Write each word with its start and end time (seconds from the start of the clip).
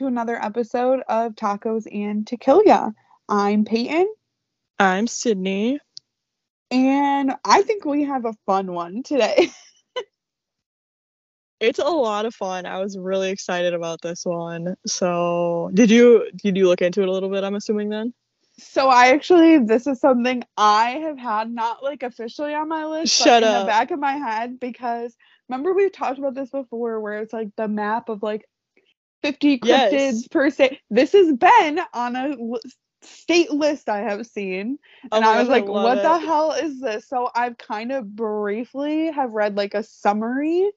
to 0.00 0.06
another 0.06 0.42
episode 0.42 1.02
of 1.10 1.34
Tacos 1.34 1.86
and 1.92 2.26
Tequila. 2.26 2.94
I'm 3.28 3.66
Peyton, 3.66 4.08
I'm 4.78 5.06
Sydney. 5.06 5.78
and 6.70 7.34
I 7.44 7.60
think 7.60 7.84
we 7.84 8.04
have 8.04 8.24
a 8.24 8.32
fun 8.46 8.72
one 8.72 9.02
today. 9.02 9.50
It's 11.60 11.78
a 11.78 11.84
lot 11.84 12.24
of 12.24 12.34
fun. 12.34 12.64
I 12.64 12.78
was 12.78 12.96
really 12.96 13.28
excited 13.28 13.74
about 13.74 14.00
this 14.00 14.24
one. 14.24 14.76
So, 14.86 15.70
did 15.74 15.90
you 15.90 16.30
did 16.34 16.56
you 16.56 16.66
look 16.66 16.80
into 16.80 17.02
it 17.02 17.08
a 17.10 17.12
little 17.12 17.28
bit? 17.28 17.44
I'm 17.44 17.54
assuming 17.54 17.90
then. 17.90 18.14
so 18.56 18.88
I 18.88 19.08
actually, 19.08 19.58
this 19.58 19.86
is 19.86 20.00
something 20.00 20.42
I 20.56 20.92
have 21.02 21.18
had 21.18 21.52
not 21.52 21.82
like 21.82 22.02
officially 22.02 22.54
on 22.54 22.70
my 22.70 22.86
list, 22.86 23.14
Shut 23.14 23.42
but 23.42 23.42
in 23.42 23.60
the 23.60 23.66
back 23.66 23.90
of 23.90 23.98
my 23.98 24.14
head 24.14 24.58
because 24.58 25.14
remember 25.50 25.74
we've 25.74 25.92
talked 25.92 26.18
about 26.18 26.34
this 26.34 26.48
before, 26.48 27.00
where 27.00 27.18
it's 27.18 27.34
like 27.34 27.50
the 27.56 27.68
map 27.68 28.08
of 28.08 28.22
like 28.22 28.46
50 29.22 29.58
cryptids 29.58 29.92
Yes. 29.92 30.28
per 30.28 30.50
se. 30.50 30.80
This 30.90 31.12
has 31.12 31.32
been 31.32 31.80
on 31.92 32.16
a 32.16 32.30
l- 32.30 32.60
state 33.02 33.50
list 33.50 33.88
I 33.88 33.98
have 34.00 34.26
seen. 34.26 34.78
Oh 35.12 35.16
and 35.16 35.24
I 35.24 35.40
was 35.40 35.48
like, 35.48 35.66
what 35.66 36.02
the 36.02 36.18
hell 36.18 36.52
is 36.52 36.80
this? 36.80 37.08
So 37.08 37.30
I've 37.34 37.58
kind 37.58 37.92
of 37.92 38.14
briefly 38.14 39.10
have 39.10 39.32
read 39.32 39.56
like 39.56 39.74
a 39.74 39.82
summary, 39.82 40.70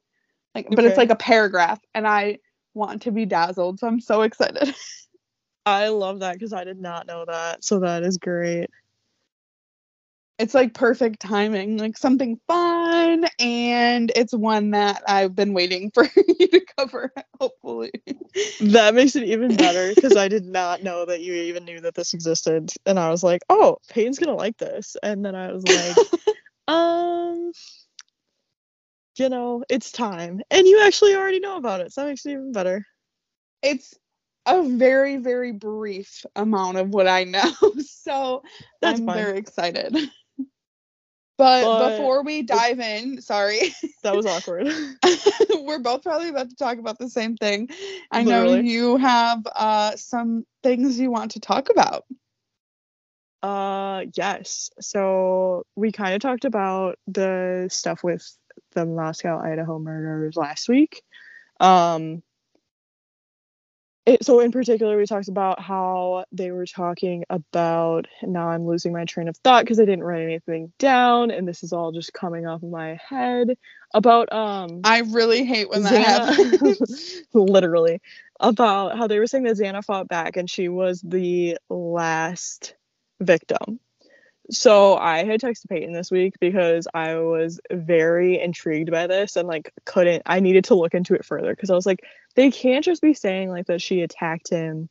like 0.55 0.67
but 0.69 0.85
it's 0.85 0.97
like 0.97 1.09
a 1.09 1.16
paragraph, 1.16 1.80
and 1.94 2.08
I 2.08 2.39
want 2.73 3.03
to 3.03 3.11
be 3.11 3.25
dazzled, 3.25 3.80
so 3.80 3.88
I'm 3.88 4.00
so 4.00 4.22
excited. 4.22 4.73
I 5.66 5.88
love 5.89 6.19
that 6.19 6.33
because 6.33 6.53
I 6.53 6.63
did 6.66 6.80
not 6.80 7.07
know 7.07 7.23
that. 7.25 7.63
So 7.63 7.80
that 7.80 8.03
is 8.03 8.17
great. 8.17 8.69
It's 10.44 10.53
like 10.53 10.73
perfect 10.73 11.22
timing, 11.22 11.77
like 11.77 11.97
something 11.97 12.39
fun, 12.47 13.25
and 13.39 14.11
it's 14.16 14.33
one 14.33 14.72
that 14.72 15.03
I've 15.08 15.35
been 15.35 15.53
waiting 15.53 15.91
for 15.91 16.03
you 16.39 16.47
to 16.50 16.61
cover, 16.77 17.13
hopefully. 17.39 17.91
That 18.59 18.95
makes 18.95 19.16
it 19.16 19.23
even 19.23 19.55
better 19.58 19.89
because 19.91 20.16
I 20.16 20.27
did 20.27 20.45
not 20.45 20.83
know 20.83 21.05
that 21.05 21.22
you 21.22 21.33
even 21.33 21.66
knew 21.66 21.81
that 21.81 21.95
this 21.95 22.13
existed. 22.13 22.72
And 22.85 23.00
I 23.00 23.09
was 23.09 23.23
like, 23.23 23.41
oh, 23.50 23.77
Payne's 23.89 24.19
gonna 24.19 24.35
like 24.35 24.58
this. 24.58 24.95
And 25.03 25.25
then 25.25 25.35
I 25.35 25.52
was 25.53 25.66
like, 25.66 26.00
um, 26.67 27.52
you 29.17 29.30
know, 29.30 29.63
it's 29.69 29.91
time. 29.91 30.41
And 30.52 30.67
you 30.67 30.81
actually 30.85 31.16
already 31.16 31.39
know 31.39 31.57
about 31.57 31.81
it. 31.81 31.94
So 31.94 32.02
that 32.02 32.07
makes 32.09 32.25
it 32.25 32.31
even 32.31 32.52
better. 32.53 32.85
it's 33.61 33.94
a 34.45 34.61
very, 34.63 35.17
very 35.17 35.52
brief 35.53 36.25
amount 36.35 36.78
of 36.78 36.89
what 36.89 37.07
I 37.07 37.23
know, 37.25 37.52
so 37.80 38.44
That's 38.81 39.00
I'm 39.00 39.05
fine. 39.05 39.13
very 39.13 39.38
excited. 39.38 39.95
But, 41.37 41.63
But- 41.63 41.89
before 41.97 42.23
we 42.23 42.43
dive 42.43 42.79
in, 42.79 43.21
sorry, 43.21 43.73
That 44.03 44.15
was 44.15 44.25
awkward. 44.27 44.67
we're 45.61 45.79
both 45.79 46.03
probably 46.03 46.29
about 46.29 46.49
to 46.49 46.55
talk 46.55 46.77
about 46.77 46.99
the 46.99 47.09
same 47.09 47.37
thing. 47.37 47.69
I 48.11 48.23
know 48.23 48.53
you 48.55 48.97
have 48.97 49.45
uh, 49.55 49.95
some 49.95 50.45
things 50.61 50.99
you 50.99 51.09
want 51.11 51.31
to 51.31 51.39
talk 51.39 51.69
about. 51.69 52.05
Uh 53.41 54.05
yes. 54.15 54.69
So 54.79 55.65
we 55.75 55.91
kind 55.91 56.15
of 56.15 56.21
talked 56.21 56.45
about 56.45 56.97
the 57.07 57.67
stuff 57.69 58.01
with 58.01 58.25
the 58.71 58.85
Moscow, 58.85 59.37
Idaho 59.37 59.79
murders 59.79 60.37
last 60.37 60.69
week. 60.69 61.03
Um 61.59 62.23
it, 64.06 64.24
so 64.25 64.40
in 64.40 64.52
particular 64.52 64.97
we 64.97 65.06
talked 65.06 65.30
about 65.30 65.62
how 65.62 66.25
they 66.31 66.52
were 66.52 66.66
talking 66.66 67.24
about 67.30 68.08
now 68.22 68.50
I'm 68.50 68.66
losing 68.66 68.91
my 68.91 69.06
train 69.06 69.28
of 69.28 69.38
thought 69.38 69.64
because 69.64 69.80
I 69.80 69.86
didn't 69.86 70.03
write 70.03 70.24
anything 70.24 70.74
down 70.78 71.31
and 71.31 71.47
this 71.47 71.64
is 71.64 71.74
all 71.74 71.91
just 71.91 72.14
coming 72.14 72.46
off 72.46 72.64
of 72.64 72.69
my 72.69 73.00
head 73.09 73.58
about 73.94 74.31
um 74.34 74.81
I 74.84 75.00
really 75.00 75.46
hate 75.46 75.69
when 75.69 75.84
that 75.84 76.38
happens. 76.38 77.22
Literally, 77.34 78.02
about 78.40 78.97
how 78.97 79.08
they 79.08 79.19
were 79.19 79.28
saying 79.28 79.46
that 79.46 79.58
Xana 79.58 79.84
fought 79.84 80.08
back 80.08 80.35
and 80.35 80.50
she 80.50 80.68
was 80.68 81.02
the 81.02 81.58
last 81.70 82.75
victim. 83.22 83.80
So 84.51 84.97
I 84.97 85.23
had 85.23 85.39
texted 85.39 85.69
Peyton 85.69 85.93
this 85.93 86.11
week 86.11 86.35
because 86.39 86.87
I 86.93 87.15
was 87.15 87.61
very 87.71 88.39
intrigued 88.41 88.91
by 88.91 89.07
this 89.07 89.37
and 89.37 89.47
like 89.47 89.71
couldn't 89.85 90.23
I 90.25 90.41
needed 90.41 90.65
to 90.65 90.75
look 90.75 90.93
into 90.93 91.13
it 91.13 91.25
further 91.25 91.55
because 91.55 91.69
I 91.69 91.75
was 91.75 91.85
like, 91.85 92.01
they 92.35 92.51
can't 92.51 92.83
just 92.83 93.01
be 93.01 93.13
saying 93.13 93.49
like 93.49 93.67
that 93.67 93.81
she 93.81 94.01
attacked 94.01 94.49
him. 94.49 94.89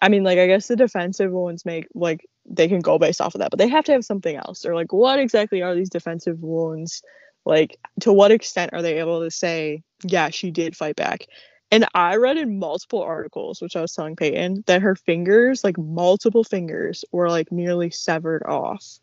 I 0.00 0.08
mean, 0.08 0.24
like 0.24 0.38
I 0.38 0.48
guess 0.48 0.66
the 0.66 0.74
defensive 0.74 1.30
wounds 1.30 1.64
make 1.64 1.86
like 1.94 2.26
they 2.44 2.66
can 2.66 2.80
go 2.80 2.98
based 2.98 3.20
off 3.20 3.36
of 3.36 3.38
that, 3.38 3.50
but 3.50 3.58
they 3.58 3.68
have 3.68 3.84
to 3.84 3.92
have 3.92 4.04
something 4.04 4.34
else. 4.34 4.66
Or 4.66 4.74
like 4.74 4.92
what 4.92 5.20
exactly 5.20 5.62
are 5.62 5.76
these 5.76 5.90
defensive 5.90 6.42
wounds? 6.42 7.02
Like 7.44 7.78
to 8.00 8.12
what 8.12 8.32
extent 8.32 8.72
are 8.72 8.82
they 8.82 8.98
able 8.98 9.22
to 9.22 9.30
say, 9.30 9.84
yeah, 10.04 10.30
she 10.30 10.50
did 10.50 10.76
fight 10.76 10.96
back? 10.96 11.26
And 11.72 11.86
I 11.94 12.16
read 12.16 12.36
in 12.36 12.58
multiple 12.58 13.00
articles, 13.00 13.62
which 13.62 13.76
I 13.76 13.80
was 13.80 13.94
telling 13.94 14.14
Peyton, 14.14 14.62
that 14.66 14.82
her 14.82 14.94
fingers, 14.94 15.64
like 15.64 15.78
multiple 15.78 16.44
fingers, 16.44 17.02
were 17.12 17.30
like 17.30 17.50
nearly 17.50 17.90
severed 17.90 18.42
off. 18.44 19.00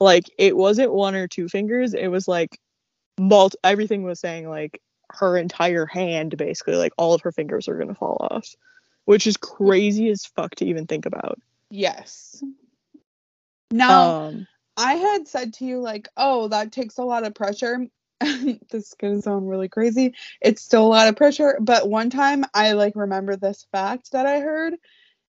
Like 0.00 0.24
it 0.38 0.56
wasn't 0.56 0.94
one 0.94 1.14
or 1.14 1.28
two 1.28 1.48
fingers, 1.48 1.92
it 1.92 2.08
was 2.08 2.26
like 2.26 2.58
mult 3.18 3.54
everything 3.62 4.02
was 4.02 4.18
saying 4.18 4.48
like 4.48 4.80
her 5.10 5.36
entire 5.36 5.84
hand 5.84 6.36
basically, 6.38 6.76
like 6.76 6.92
all 6.96 7.12
of 7.12 7.20
her 7.20 7.32
fingers 7.32 7.68
are 7.68 7.76
gonna 7.76 7.94
fall 7.94 8.26
off. 8.30 8.54
Which 9.04 9.26
is 9.26 9.36
crazy 9.36 10.08
as 10.08 10.24
fuck 10.24 10.54
to 10.56 10.64
even 10.64 10.86
think 10.86 11.04
about. 11.04 11.38
Yes. 11.70 12.42
Now, 13.70 14.24
Um 14.24 14.46
I 14.78 14.94
had 14.94 15.26
said 15.28 15.54
to 15.54 15.64
you, 15.64 15.80
like, 15.80 16.08
oh, 16.16 16.48
that 16.48 16.72
takes 16.72 16.98
a 16.98 17.02
lot 17.02 17.26
of 17.26 17.34
pressure. 17.34 17.86
this 18.20 18.58
is 18.72 18.94
to 18.98 19.20
sound 19.22 19.48
really 19.48 19.68
crazy. 19.68 20.14
It's 20.40 20.62
still 20.62 20.86
a 20.86 20.88
lot 20.88 21.08
of 21.08 21.16
pressure. 21.16 21.58
But 21.60 21.88
one 21.88 22.10
time 22.10 22.44
I 22.54 22.72
like 22.72 22.94
remember 22.96 23.36
this 23.36 23.66
fact 23.72 24.12
that 24.12 24.26
I 24.26 24.40
heard 24.40 24.74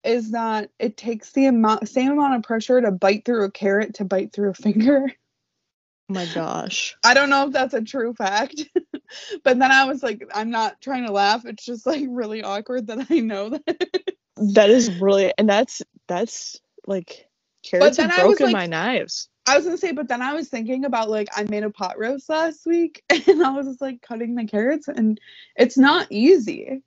is 0.03 0.31
that 0.31 0.69
it 0.79 0.95
takes 0.95 1.31
the 1.34 1.45
amount, 1.45 1.89
same 1.89 2.12
amount 2.12 2.35
of 2.35 2.44
pressure 2.44 2.79
to 2.79 2.91
bite 2.91 3.25
through 3.25 3.45
a 3.45 3.51
carrot 3.51 3.95
to 3.95 4.06
bite 4.06 4.31
through 4.31 4.51
a 4.51 4.53
finger. 4.53 5.06
oh 6.09 6.13
my 6.13 6.25
gosh. 6.34 6.95
I 7.03 7.13
don't 7.13 7.29
know 7.29 7.47
if 7.47 7.53
that's 7.53 7.73
a 7.73 7.81
true 7.81 8.13
fact. 8.13 8.63
but 9.44 9.59
then 9.59 9.72
I 9.72 9.85
was 9.85 10.01
like, 10.01 10.29
I'm 10.34 10.50
not 10.50 10.79
trying 10.79 11.06
to 11.06 11.12
laugh. 11.12 11.45
It's 11.45 11.66
just 11.66 11.85
like 11.85 12.06
really 12.07 12.44
awkward 12.44 12.88
that 12.88 13.07
I 13.09 13.19
know 13.19 13.50
that. 13.50 14.13
That 14.38 14.69
is 14.69 14.89
really 15.01 15.34
and 15.38 15.50
that's 15.50 15.81
that's 16.07 16.62
like 16.88 17.28
carrots 17.63 17.97
have 17.97 18.16
broken 18.16 18.47
like- 18.47 18.53
my 18.53 18.66
knives. 18.68 19.28
I 19.49 19.55
was 19.55 19.65
gonna 19.65 19.77
say, 19.77 19.93
but 19.93 20.07
then 20.07 20.21
I 20.21 20.33
was 20.33 20.47
thinking 20.47 20.85
about 20.85 21.09
like 21.09 21.27
I 21.35 21.43
made 21.43 21.63
a 21.63 21.71
pot 21.71 21.97
roast 21.97 22.29
last 22.29 22.67
week 22.67 23.03
and 23.09 23.43
I 23.43 23.49
was 23.51 23.65
just 23.65 23.81
like 23.81 23.99
cutting 24.01 24.35
the 24.35 24.45
carrots 24.45 24.87
and 24.87 25.19
it's 25.55 25.77
not 25.77 26.05
easy. 26.11 26.83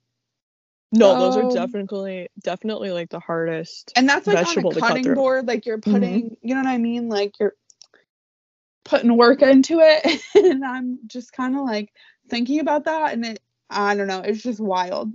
No, 0.93 1.19
those 1.19 1.35
are 1.35 1.51
definitely 1.53 2.29
definitely 2.41 2.91
like 2.91 3.09
the 3.09 3.19
hardest. 3.19 3.91
And 3.97 4.07
that's 4.07 4.27
like 4.27 4.37
Vegetable 4.37 4.71
on 4.71 4.77
a 4.77 4.79
cutting 4.79 5.13
board, 5.13 5.45
like 5.45 5.65
you're 5.65 5.77
mm-hmm. 5.77 5.91
putting 5.91 6.37
you 6.41 6.55
know 6.55 6.61
what 6.61 6.69
I 6.69 6.77
mean? 6.77 7.09
Like 7.09 7.37
you're 7.37 7.55
putting 8.85 9.17
work 9.17 9.41
into 9.41 9.79
it. 9.81 10.21
and 10.35 10.63
I'm 10.63 10.99
just 11.07 11.33
kind 11.33 11.57
of 11.57 11.65
like 11.65 11.91
thinking 12.29 12.61
about 12.61 12.85
that 12.85 13.11
and 13.11 13.25
it 13.25 13.41
I 13.69 13.95
don't 13.95 14.07
know, 14.07 14.21
it's 14.21 14.41
just 14.41 14.61
wild. 14.61 15.11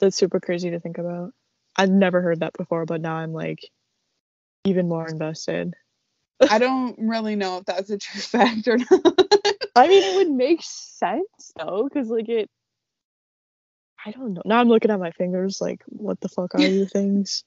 That's 0.00 0.16
super 0.16 0.40
crazy 0.40 0.70
to 0.70 0.80
think 0.80 0.96
about. 0.96 1.34
I've 1.74 1.90
never 1.90 2.22
heard 2.22 2.40
that 2.40 2.54
before, 2.54 2.86
but 2.86 3.02
now 3.02 3.16
I'm 3.16 3.34
like 3.34 3.70
even 4.66 4.88
more 4.88 5.08
invested. 5.08 5.74
I 6.50 6.58
don't 6.58 6.96
really 6.98 7.36
know 7.36 7.58
if 7.58 7.64
that's 7.64 7.90
a 7.90 7.98
true 7.98 8.20
fact 8.22 8.68
or 8.68 8.76
not. 8.78 9.16
I 9.74 9.88
mean, 9.88 10.02
it 10.02 10.16
would 10.16 10.30
make 10.30 10.60
sense 10.62 11.52
though, 11.56 11.88
because 11.88 12.08
like 12.08 12.28
it. 12.28 12.50
I 14.04 14.10
don't 14.12 14.34
know. 14.34 14.42
Now 14.44 14.60
I'm 14.60 14.68
looking 14.68 14.90
at 14.90 15.00
my 15.00 15.10
fingers, 15.10 15.60
like, 15.60 15.82
what 15.86 16.20
the 16.20 16.28
fuck 16.28 16.54
are 16.54 16.60
you 16.60 16.86
things? 16.92 17.44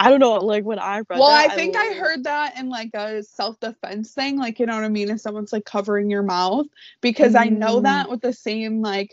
I 0.00 0.10
don't 0.10 0.20
know. 0.20 0.34
Like 0.34 0.64
when 0.64 0.78
I 0.78 0.98
read 0.98 1.06
well, 1.18 1.26
that, 1.28 1.50
I 1.50 1.54
think 1.56 1.74
I 1.76 1.80
literally- 1.88 1.98
heard 2.00 2.24
that 2.24 2.56
in 2.58 2.68
like 2.68 2.90
a 2.94 3.22
self 3.24 3.58
defense 3.58 4.12
thing, 4.12 4.38
like 4.38 4.60
you 4.60 4.66
know 4.66 4.74
what 4.76 4.84
I 4.84 4.88
mean, 4.88 5.10
if 5.10 5.20
someone's 5.20 5.52
like 5.52 5.64
covering 5.64 6.10
your 6.10 6.22
mouth, 6.22 6.66
because 7.00 7.34
I 7.34 7.46
know 7.46 7.80
Mm. 7.80 7.84
that 7.84 8.08
with 8.10 8.20
the 8.20 8.32
same 8.32 8.80
like, 8.80 9.12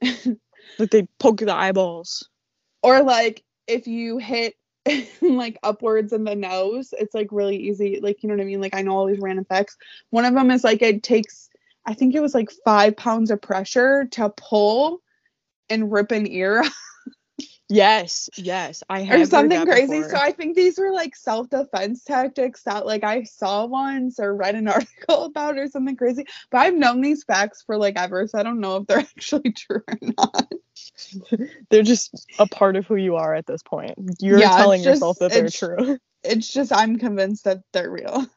like 0.02 0.90
they 0.90 1.06
poke 1.18 1.38
the 1.38 1.54
eyeballs. 1.54 2.28
or 2.82 3.02
like 3.02 3.42
if 3.66 3.86
you 3.86 4.18
hit 4.18 4.54
like 5.20 5.58
upwards 5.62 6.12
in 6.12 6.24
the 6.24 6.34
nose, 6.34 6.92
it's 6.98 7.14
like 7.14 7.28
really 7.30 7.56
easy, 7.56 8.00
like 8.00 8.22
you 8.22 8.28
know 8.28 8.34
what 8.36 8.42
I 8.42 8.46
mean. 8.46 8.60
Like 8.60 8.74
I 8.74 8.82
know 8.82 8.96
all 8.96 9.06
these 9.06 9.20
random 9.20 9.44
facts. 9.44 9.76
One 10.10 10.24
of 10.24 10.34
them 10.34 10.50
is 10.50 10.64
like 10.64 10.82
it 10.82 11.02
takes, 11.02 11.48
I 11.86 11.94
think 11.94 12.14
it 12.14 12.20
was 12.20 12.34
like 12.34 12.50
five 12.64 12.96
pounds 12.96 13.30
of 13.30 13.40
pressure 13.40 14.06
to 14.12 14.30
pull 14.30 15.00
and 15.70 15.92
rip 15.92 16.12
an 16.12 16.26
ear 16.26 16.64
Yes, 17.70 18.30
yes, 18.38 18.82
I 18.88 19.02
have 19.02 19.20
or 19.20 19.26
something 19.26 19.66
crazy. 19.66 19.98
before. 19.98 20.10
So 20.10 20.16
I 20.16 20.32
think 20.32 20.56
these 20.56 20.78
were 20.78 20.90
like 20.90 21.14
self-defense 21.14 22.02
tactics 22.02 22.62
that 22.62 22.86
like 22.86 23.04
I 23.04 23.24
saw 23.24 23.66
once 23.66 24.18
or 24.18 24.34
read 24.34 24.54
an 24.54 24.68
article 24.68 25.24
about 25.24 25.58
or 25.58 25.68
something 25.68 25.96
crazy. 25.96 26.24
But 26.50 26.58
I've 26.58 26.74
known 26.74 27.02
these 27.02 27.24
facts 27.24 27.62
for 27.66 27.76
like 27.76 27.98
ever, 27.98 28.26
so 28.26 28.38
I 28.38 28.42
don't 28.42 28.60
know 28.60 28.76
if 28.76 28.86
they're 28.86 28.98
actually 28.98 29.52
true 29.52 29.82
or 29.86 29.98
not. 30.00 30.50
they're 31.70 31.82
just 31.82 32.26
a 32.38 32.46
part 32.46 32.76
of 32.76 32.86
who 32.86 32.96
you 32.96 33.16
are 33.16 33.34
at 33.34 33.46
this 33.46 33.62
point. 33.62 33.94
You're 34.20 34.38
Yeah, 34.38 34.56
telling 34.56 34.82
just- 34.82 35.00
yourself 35.00 35.18
that 35.20 35.32
they're 35.32 35.48
true. 35.50 35.98
it's 36.24 36.48
just 36.52 36.72
I'm 36.72 36.98
convinced 36.98 37.44
that 37.44 37.58
they're 37.72 37.90
real. 37.90 38.26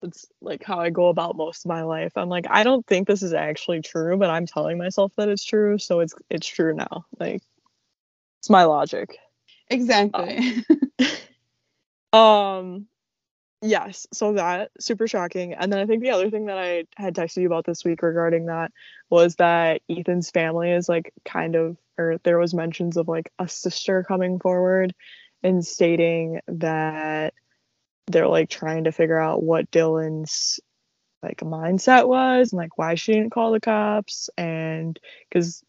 It's 0.00 0.26
like 0.40 0.62
how 0.62 0.78
I 0.78 0.90
go 0.90 1.08
about 1.08 1.36
most 1.36 1.64
of 1.64 1.68
my 1.70 1.82
life. 1.82 2.12
I'm 2.14 2.28
like, 2.28 2.46
I 2.48 2.62
don't 2.62 2.86
think 2.86 3.08
this 3.08 3.24
is 3.24 3.32
actually 3.34 3.80
true, 3.80 4.16
but 4.16 4.30
I'm 4.30 4.46
telling 4.46 4.78
myself 4.78 5.12
that 5.16 5.28
it's 5.28 5.44
true, 5.44 5.76
so 5.78 5.98
it's 5.98 6.14
it's 6.30 6.46
true 6.46 6.72
now. 6.72 7.04
Like 7.18 7.42
it's 8.38 8.48
my 8.48 8.62
logic. 8.62 9.18
Exactly. 9.68 10.62
Um, 12.12 12.18
um 12.20 12.86
yes, 13.62 14.06
so 14.12 14.34
that 14.34 14.70
super 14.80 15.08
shocking. 15.08 15.54
And 15.54 15.72
then 15.72 15.80
I 15.80 15.86
think 15.86 16.02
the 16.02 16.10
other 16.10 16.30
thing 16.30 16.46
that 16.46 16.58
I 16.58 16.84
had 16.96 17.14
texted 17.14 17.42
you 17.42 17.46
about 17.46 17.64
this 17.64 17.84
week 17.84 18.02
regarding 18.02 18.46
that 18.46 18.72
was 19.10 19.36
that 19.36 19.82
Ethan's 19.88 20.30
family 20.30 20.70
is 20.70 20.88
like 20.88 21.12
kind 21.24 21.54
of 21.54 21.76
or 21.98 22.18
there 22.22 22.38
was 22.38 22.54
mentions 22.54 22.96
of 22.96 23.08
like 23.08 23.32
a 23.38 23.48
sister 23.48 24.04
coming 24.04 24.38
forward 24.38 24.94
and 25.42 25.64
stating 25.64 26.40
that 26.48 27.34
they're 28.06 28.28
like 28.28 28.48
trying 28.48 28.84
to 28.84 28.92
figure 28.92 29.18
out 29.18 29.42
what 29.42 29.70
Dylan's 29.70 30.60
like 31.22 31.38
mindset 31.38 32.06
was 32.06 32.52
and 32.52 32.58
like 32.58 32.78
why 32.78 32.94
she 32.94 33.12
didn't 33.12 33.30
call 33.30 33.52
the 33.52 33.60
cops 33.60 34.30
and 34.38 34.98
because 35.28 35.64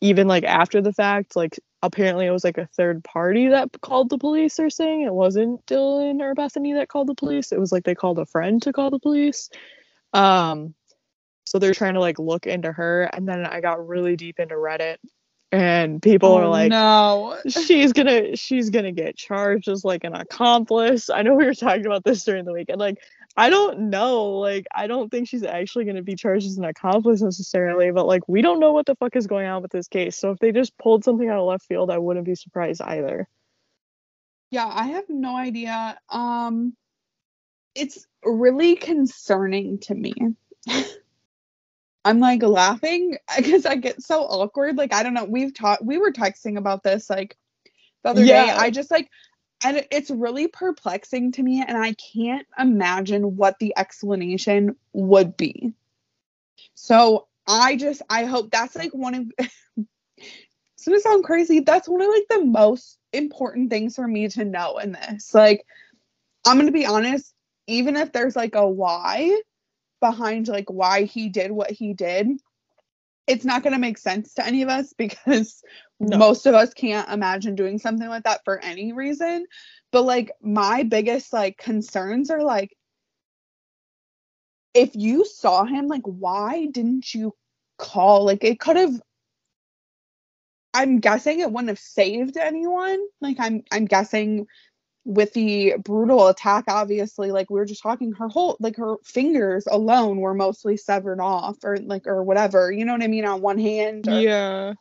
even 0.00 0.28
like 0.28 0.44
after 0.44 0.82
the 0.82 0.92
fact 0.92 1.36
like 1.36 1.58
apparently 1.82 2.26
it 2.26 2.30
was 2.30 2.44
like 2.44 2.58
a 2.58 2.66
third 2.66 3.02
party 3.04 3.48
that 3.48 3.70
called 3.80 4.10
the 4.10 4.18
police 4.18 4.58
or 4.58 4.70
saying 4.70 5.02
it 5.02 5.12
wasn't 5.12 5.64
dylan 5.66 6.20
or 6.20 6.34
bethany 6.34 6.74
that 6.74 6.88
called 6.88 7.06
the 7.06 7.14
police. 7.14 7.52
It 7.52 7.60
was 7.60 7.72
like 7.72 7.84
they 7.84 7.94
called 7.94 8.18
a 8.18 8.26
friend 8.26 8.60
to 8.62 8.72
call 8.72 8.90
the 8.90 8.98
police. 8.98 9.50
Um 10.12 10.74
so 11.46 11.58
they're 11.58 11.74
trying 11.74 11.94
to 11.94 12.00
like 12.00 12.18
look 12.18 12.46
into 12.46 12.72
her 12.72 13.04
and 13.04 13.28
then 13.28 13.46
i 13.46 13.60
got 13.60 13.86
really 13.86 14.16
deep 14.16 14.40
into 14.40 14.56
reddit 14.56 14.96
and 15.52 16.02
people 16.02 16.30
oh, 16.30 16.38
are 16.38 16.48
like 16.48 16.70
no. 16.70 17.36
she's 17.48 17.92
gonna 17.92 18.34
she's 18.36 18.70
gonna 18.70 18.92
get 18.92 19.16
charged 19.16 19.68
as 19.68 19.84
like 19.84 20.02
an 20.02 20.14
accomplice 20.14 21.08
i 21.08 21.22
know 21.22 21.34
we 21.34 21.44
were 21.44 21.54
talking 21.54 21.86
about 21.86 22.02
this 22.04 22.24
during 22.24 22.44
the 22.44 22.52
week 22.52 22.68
and 22.68 22.80
like 22.80 22.98
i 23.36 23.48
don't 23.48 23.78
know 23.78 24.24
like 24.32 24.66
i 24.74 24.86
don't 24.86 25.10
think 25.10 25.28
she's 25.28 25.44
actually 25.44 25.84
gonna 25.84 26.02
be 26.02 26.16
charged 26.16 26.46
as 26.46 26.58
an 26.58 26.64
accomplice 26.64 27.22
necessarily 27.22 27.92
but 27.92 28.06
like 28.06 28.26
we 28.28 28.42
don't 28.42 28.58
know 28.58 28.72
what 28.72 28.86
the 28.86 28.96
fuck 28.96 29.14
is 29.14 29.28
going 29.28 29.46
on 29.46 29.62
with 29.62 29.70
this 29.70 29.86
case 29.86 30.16
so 30.16 30.32
if 30.32 30.38
they 30.40 30.50
just 30.50 30.76
pulled 30.78 31.04
something 31.04 31.28
out 31.28 31.38
of 31.38 31.46
left 31.46 31.64
field 31.64 31.90
i 31.90 31.98
wouldn't 31.98 32.26
be 32.26 32.34
surprised 32.34 32.82
either 32.82 33.28
Yeah, 34.50 34.66
I 34.66 34.86
have 34.86 35.04
no 35.08 35.36
idea. 35.36 35.98
Um 36.08 36.74
it's 37.76 38.06
really 38.24 38.74
concerning 38.76 39.78
to 39.80 39.94
me. 39.94 40.14
I'm 42.06 42.20
like 42.20 42.40
laughing 42.44 43.18
because 43.36 43.66
I 43.66 43.74
get 43.74 44.00
so 44.00 44.22
awkward. 44.22 44.76
Like 44.76 44.94
I 44.94 45.02
don't 45.02 45.14
know. 45.14 45.24
We've 45.24 45.52
talked. 45.52 45.82
We 45.84 45.98
were 45.98 46.12
texting 46.12 46.56
about 46.56 46.84
this 46.84 47.10
like 47.10 47.36
the 48.04 48.10
other 48.10 48.24
day. 48.24 48.48
I 48.48 48.70
just 48.70 48.92
like, 48.92 49.10
and 49.64 49.84
it's 49.90 50.10
really 50.10 50.46
perplexing 50.46 51.32
to 51.32 51.42
me, 51.42 51.64
and 51.66 51.76
I 51.76 51.94
can't 51.94 52.46
imagine 52.56 53.36
what 53.36 53.58
the 53.58 53.74
explanation 53.76 54.76
would 54.92 55.36
be. 55.36 55.72
So 56.74 57.26
I 57.48 57.76
just 57.76 58.02
I 58.08 58.24
hope 58.24 58.52
that's 58.52 58.76
like 58.76 58.94
one 58.94 59.14
of. 59.14 59.32
it's 59.76 60.86
gonna 60.86 61.00
sound 61.00 61.24
crazy. 61.24 61.58
That's 61.58 61.88
one 61.88 62.02
of 62.02 62.08
like 62.08 62.26
the 62.30 62.44
most 62.44 62.98
important 63.12 63.68
things 63.68 63.96
for 63.96 64.06
me 64.06 64.28
to 64.28 64.44
know 64.44 64.78
in 64.78 64.92
this. 64.92 65.34
Like, 65.34 65.66
I'm 66.46 66.56
gonna 66.56 66.70
be 66.70 66.86
honest. 66.86 67.34
Even 67.66 67.96
if 67.96 68.12
there's 68.12 68.36
like 68.36 68.54
a 68.54 68.64
why 68.64 69.40
behind 70.00 70.48
like 70.48 70.70
why 70.70 71.04
he 71.04 71.28
did 71.28 71.50
what 71.50 71.70
he 71.70 71.94
did 71.94 72.28
it's 73.26 73.44
not 73.44 73.62
going 73.62 73.72
to 73.72 73.78
make 73.78 73.98
sense 73.98 74.34
to 74.34 74.46
any 74.46 74.62
of 74.62 74.68
us 74.68 74.92
because 74.98 75.62
No. 76.00 76.18
most 76.18 76.46
of 76.46 76.54
us 76.54 76.72
can't 76.74 77.08
imagine 77.10 77.54
doing 77.54 77.78
something 77.78 78.08
like 78.08 78.24
that 78.24 78.42
for 78.44 78.58
any 78.60 78.92
reason. 78.92 79.46
But 79.92 80.02
like 80.02 80.32
my 80.42 80.82
biggest 80.84 81.32
like 81.32 81.58
concerns 81.58 82.30
are 82.30 82.42
like 82.42 82.76
if 84.74 84.94
you 84.94 85.24
saw 85.24 85.64
him 85.64 85.86
like 85.88 86.02
why 86.04 86.66
didn't 86.66 87.14
you 87.14 87.34
call? 87.78 88.24
Like 88.26 88.44
it 88.44 88.60
could 88.60 88.76
have 88.76 89.00
i'm 90.74 91.00
guessing 91.00 91.40
it 91.40 91.50
wouldn't 91.50 91.68
have 91.70 91.78
saved 91.78 92.36
anyone. 92.36 92.98
Like 93.20 93.38
i'm 93.40 93.62
i'm 93.72 93.86
guessing 93.86 94.46
with 95.06 95.32
the 95.34 95.74
brutal 95.84 96.26
attack 96.26 96.64
obviously 96.66 97.30
like 97.30 97.48
we 97.48 97.58
were 97.58 97.64
just 97.64 97.82
talking 97.82 98.12
her 98.12 98.28
whole 98.28 98.56
like 98.58 98.76
her 98.76 98.96
fingers 99.04 99.66
alone 99.70 100.18
were 100.18 100.34
mostly 100.34 100.76
severed 100.76 101.20
off 101.20 101.56
or 101.62 101.78
like 101.78 102.06
or 102.06 102.22
whatever 102.24 102.72
you 102.72 102.84
know 102.84 102.92
what 102.92 103.02
i 103.02 103.06
mean 103.06 103.24
on 103.24 103.40
one 103.40 103.58
hand 103.58 104.08
or, 104.08 104.20
yeah. 104.20 104.74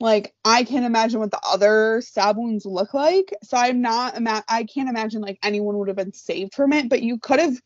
Like 0.00 0.34
i 0.44 0.64
can't 0.64 0.84
imagine 0.84 1.20
what 1.20 1.30
the 1.30 1.40
other 1.44 2.00
stab 2.04 2.36
wounds 2.36 2.64
look 2.64 2.94
like 2.94 3.32
so 3.42 3.56
i'm 3.56 3.80
not 3.80 4.16
ima- 4.16 4.44
i 4.48 4.64
can't 4.64 4.88
imagine 4.88 5.20
like 5.20 5.38
anyone 5.42 5.76
would 5.78 5.88
have 5.88 5.96
been 5.96 6.12
saved 6.12 6.54
from 6.54 6.72
it 6.72 6.88
but 6.88 7.02
you 7.02 7.18
could 7.18 7.40
have 7.40 7.56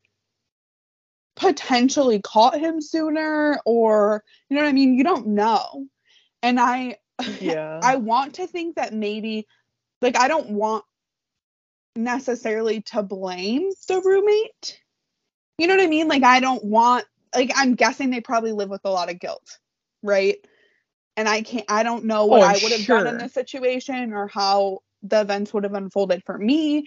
potentially 1.36 2.20
caught 2.20 2.58
him 2.58 2.80
sooner 2.80 3.60
or 3.64 4.24
you 4.48 4.56
know 4.56 4.62
what 4.62 4.68
i 4.68 4.72
mean 4.72 4.94
you 4.94 5.04
don't 5.04 5.26
know. 5.26 5.86
And 6.42 6.58
i 6.58 6.96
yeah. 7.40 7.80
I 7.82 7.96
want 7.96 8.34
to 8.34 8.46
think 8.46 8.76
that 8.76 8.92
maybe, 8.92 9.46
like, 10.00 10.16
I 10.16 10.28
don't 10.28 10.50
want 10.50 10.84
necessarily 11.98 12.82
to 12.82 13.02
blame 13.02 13.70
the 13.88 14.00
roommate. 14.00 14.80
You 15.58 15.66
know 15.66 15.76
what 15.76 15.84
I 15.84 15.88
mean? 15.88 16.08
Like, 16.08 16.22
I 16.22 16.40
don't 16.40 16.64
want, 16.64 17.04
like, 17.34 17.50
I'm 17.56 17.74
guessing 17.74 18.10
they 18.10 18.20
probably 18.20 18.52
live 18.52 18.70
with 18.70 18.82
a 18.84 18.90
lot 18.90 19.10
of 19.10 19.20
guilt, 19.20 19.58
right? 20.02 20.36
And 21.16 21.28
I 21.28 21.42
can't, 21.42 21.66
I 21.68 21.82
don't 21.82 22.04
know 22.04 22.26
what 22.26 22.42
Oh, 22.42 22.46
I 22.46 22.56
would 22.56 22.72
have 22.72 22.86
done 22.86 23.06
in 23.06 23.16
sure. 23.16 23.18
this 23.18 23.34
situation 23.34 24.12
or 24.12 24.28
how 24.28 24.80
the 25.02 25.20
events 25.20 25.52
would 25.52 25.64
have 25.64 25.74
unfolded 25.74 26.22
for 26.24 26.38
me. 26.38 26.86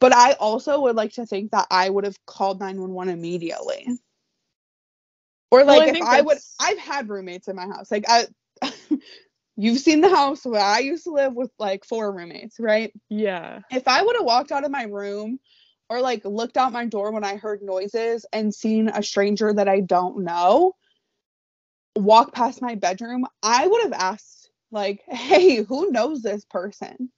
But 0.00 0.14
I 0.14 0.32
also 0.32 0.80
would 0.82 0.96
like 0.96 1.12
to 1.14 1.26
think 1.26 1.50
that 1.50 1.66
I 1.70 1.90
would 1.90 2.04
have 2.04 2.16
called 2.26 2.60
911 2.60 3.12
immediately. 3.12 3.86
Or 5.50 5.64
Well, 5.64 5.80
I 5.80 5.86
like 5.86 5.88
if 5.88 6.00
I 6.00 6.20
would 6.22 6.38
I've 6.60 6.78
had 6.78 7.08
roommates 7.08 7.48
in 7.48 7.56
my 7.56 7.66
house. 7.66 7.90
Like 7.90 8.04
I 8.08 8.26
you've 9.58 9.80
seen 9.80 10.00
the 10.00 10.08
house 10.08 10.44
where 10.46 10.62
I 10.62 10.78
used 10.78 11.04
to 11.04 11.10
live 11.10 11.34
with 11.34 11.50
like 11.58 11.84
four 11.84 12.12
roommates, 12.12 12.58
right? 12.60 12.92
yeah 13.10 13.60
If 13.70 13.88
I 13.88 14.02
would 14.02 14.16
have 14.16 14.24
walked 14.24 14.52
out 14.52 14.64
of 14.64 14.70
my 14.70 14.84
room 14.84 15.40
or 15.90 16.00
like 16.00 16.24
looked 16.24 16.56
out 16.56 16.72
my 16.72 16.86
door 16.86 17.12
when 17.12 17.24
I 17.24 17.36
heard 17.36 17.60
noises 17.62 18.24
and 18.32 18.54
seen 18.54 18.88
a 18.88 19.02
stranger 19.02 19.52
that 19.52 19.68
I 19.68 19.80
don't 19.80 20.24
know 20.24 20.74
walk 21.96 22.32
past 22.32 22.62
my 22.62 22.76
bedroom, 22.76 23.26
I 23.42 23.66
would 23.66 23.82
have 23.82 23.92
asked 23.92 24.50
like, 24.70 25.02
"Hey, 25.08 25.62
who 25.62 25.90
knows 25.90 26.22
this 26.22 26.44
person?" 26.44 27.10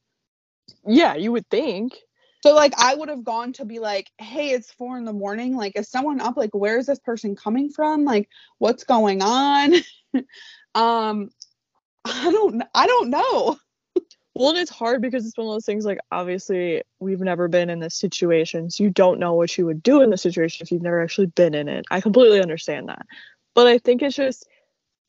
yeah 0.87 1.15
you 1.15 1.33
would 1.33 1.49
think 1.51 1.95
So 2.43 2.55
like 2.55 2.73
I 2.79 2.95
would 2.95 3.09
have 3.11 3.25
gone 3.25 3.53
to 3.55 3.65
be 3.65 3.79
like, 3.81 4.11
hey, 4.19 4.51
it's 4.51 4.73
four 4.73 4.97
in 4.97 5.05
the 5.05 5.13
morning. 5.13 5.57
Like, 5.57 5.73
is 5.77 5.91
someone 5.91 6.21
up? 6.21 6.37
Like, 6.37 6.55
where 6.55 6.79
is 6.79 6.87
this 6.87 6.99
person 6.99 7.37
coming 7.37 7.71
from? 7.71 8.05
Like, 8.05 8.29
what's 8.59 8.85
going 8.85 9.23
on? 9.23 9.75
um, 10.75 11.31
I 12.05 12.31
don't 12.31 12.63
I 12.75 12.87
don't 12.87 13.11
know. 13.11 13.59
Well, 14.35 14.51
and 14.51 14.59
it's 14.59 14.71
hard 14.71 15.03
because 15.03 15.27
it's 15.27 15.37
one 15.37 15.49
of 15.49 15.53
those 15.53 15.67
things 15.67 15.85
like 15.85 15.99
obviously 16.11 16.83
we've 16.99 17.21
never 17.21 17.49
been 17.49 17.69
in 17.69 17.81
this 17.81 17.97
situation, 17.97 18.71
so 18.71 18.85
you 18.85 18.91
don't 18.91 19.19
know 19.19 19.35
what 19.35 19.57
you 19.59 19.67
would 19.67 19.83
do 19.83 20.01
in 20.01 20.11
the 20.11 20.17
situation 20.17 20.65
if 20.65 20.73
you've 20.73 20.83
never 20.83 21.03
actually 21.03 21.27
been 21.27 21.55
in 21.55 21.69
it. 21.69 21.85
I 21.91 22.01
completely 22.01 22.41
understand 22.41 22.89
that. 22.89 23.07
But 23.55 23.67
I 23.67 23.79
think 23.79 24.03
it's 24.03 24.17
just 24.17 24.47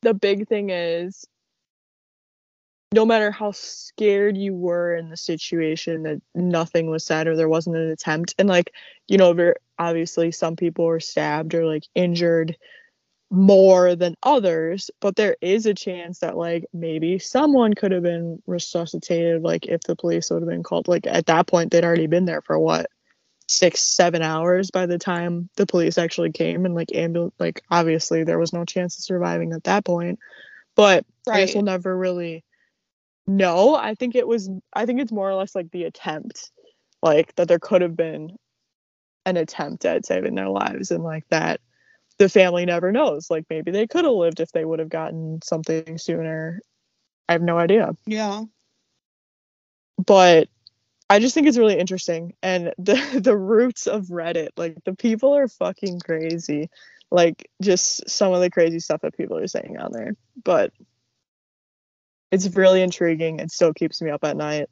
the 0.02 0.12
big 0.12 0.48
thing 0.48 0.70
is 0.70 1.24
no 2.92 3.06
matter 3.06 3.30
how 3.30 3.52
scared 3.52 4.36
you 4.36 4.54
were 4.54 4.94
in 4.94 5.08
the 5.08 5.16
situation 5.16 6.02
that 6.02 6.20
nothing 6.34 6.90
was 6.90 7.04
said 7.04 7.26
or 7.26 7.36
there 7.36 7.48
wasn't 7.48 7.74
an 7.74 7.90
attempt 7.90 8.34
and 8.38 8.48
like 8.48 8.72
you 9.08 9.16
know 9.16 9.54
obviously 9.78 10.30
some 10.30 10.56
people 10.56 10.84
were 10.84 11.00
stabbed 11.00 11.54
or 11.54 11.64
like 11.64 11.84
injured 11.94 12.56
more 13.32 13.96
than 13.96 14.14
others 14.22 14.90
but 15.00 15.16
there 15.16 15.36
is 15.40 15.64
a 15.64 15.72
chance 15.72 16.18
that 16.18 16.36
like 16.36 16.66
maybe 16.74 17.18
someone 17.18 17.72
could 17.72 17.90
have 17.90 18.02
been 18.02 18.42
resuscitated 18.46 19.40
like 19.40 19.64
if 19.66 19.80
the 19.84 19.96
police 19.96 20.28
would 20.28 20.42
have 20.42 20.48
been 20.50 20.62
called 20.62 20.86
like 20.86 21.06
at 21.06 21.24
that 21.24 21.46
point 21.46 21.70
they'd 21.70 21.82
already 21.82 22.06
been 22.06 22.26
there 22.26 22.42
for 22.42 22.58
what 22.58 22.88
six 23.48 23.80
seven 23.80 24.20
hours 24.20 24.70
by 24.70 24.84
the 24.84 24.98
time 24.98 25.48
the 25.56 25.64
police 25.64 25.96
actually 25.96 26.30
came 26.30 26.66
and 26.66 26.74
like 26.74 26.88
ambul 26.88 27.32
like 27.38 27.62
obviously 27.70 28.22
there 28.22 28.38
was 28.38 28.52
no 28.52 28.66
chance 28.66 28.98
of 28.98 29.04
surviving 29.04 29.54
at 29.54 29.64
that 29.64 29.82
point 29.82 30.18
but 30.74 31.06
i 31.26 31.40
guess 31.40 31.54
we'll 31.54 31.64
never 31.64 31.96
really 31.96 32.44
know. 33.26 33.74
I 33.74 33.94
think 33.94 34.14
it 34.14 34.28
was 34.28 34.50
i 34.74 34.84
think 34.84 35.00
it's 35.00 35.12
more 35.12 35.30
or 35.30 35.34
less 35.34 35.54
like 35.54 35.70
the 35.70 35.84
attempt 35.84 36.50
like 37.02 37.34
that 37.36 37.48
there 37.48 37.58
could 37.58 37.80
have 37.80 37.96
been 37.96 38.36
an 39.24 39.38
attempt 39.38 39.86
at 39.86 40.04
saving 40.04 40.34
their 40.34 40.50
lives 40.50 40.90
and 40.90 41.02
like 41.02 41.24
that 41.30 41.60
the 42.18 42.28
family 42.28 42.64
never 42.66 42.92
knows. 42.92 43.30
Like 43.30 43.46
maybe 43.50 43.70
they 43.70 43.86
could 43.86 44.04
have 44.04 44.14
lived 44.14 44.40
if 44.40 44.52
they 44.52 44.64
would 44.64 44.78
have 44.80 44.88
gotten 44.90 45.40
something 45.42 45.98
sooner. 45.98 46.60
I 47.28 47.32
have 47.32 47.42
no 47.42 47.58
idea. 47.58 47.92
Yeah. 48.06 48.44
but 49.98 50.48
I 51.10 51.18
just 51.20 51.34
think 51.34 51.46
it's 51.46 51.58
really 51.58 51.78
interesting. 51.78 52.34
And 52.42 52.72
the 52.78 53.20
the 53.22 53.36
roots 53.36 53.86
of 53.86 54.06
Reddit 54.06 54.50
like 54.56 54.76
the 54.84 54.94
people 54.94 55.34
are 55.36 55.48
fucking 55.48 56.00
crazy. 56.00 56.70
Like 57.10 57.50
just 57.62 58.08
some 58.08 58.32
of 58.32 58.40
the 58.40 58.50
crazy 58.50 58.80
stuff 58.80 59.02
that 59.02 59.16
people 59.16 59.36
are 59.38 59.46
saying 59.46 59.78
on 59.78 59.92
there. 59.92 60.16
But 60.44 60.72
it's 62.30 62.48
really 62.56 62.82
intriguing. 62.82 63.38
It 63.40 63.50
still 63.50 63.74
keeps 63.74 64.00
me 64.02 64.10
up 64.10 64.24
at 64.24 64.36
night. 64.36 64.68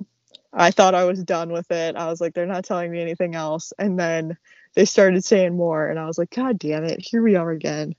I 0.53 0.71
thought 0.71 0.95
I 0.95 1.05
was 1.05 1.23
done 1.25 1.53
with 1.53 1.71
it. 1.71 1.97
I 1.97 2.07
was 2.09 2.21
like, 2.21 2.35
they're 2.35 2.47
not 2.47 2.65
telling 2.65 2.91
me 2.91 3.01
anything 3.01 3.35
else. 3.35 3.73
And 3.79 3.99
then 3.99 4.37
they 4.75 4.85
started 4.85 5.25
saying 5.25 5.57
more, 5.57 5.89
and 5.89 5.99
I 5.99 6.07
was 6.07 6.19
like, 6.19 6.31
God 6.31 6.59
damn 6.59 6.85
it, 6.85 7.01
here 7.01 7.23
we 7.23 7.37
are 7.37 7.51
again. 7.51 7.95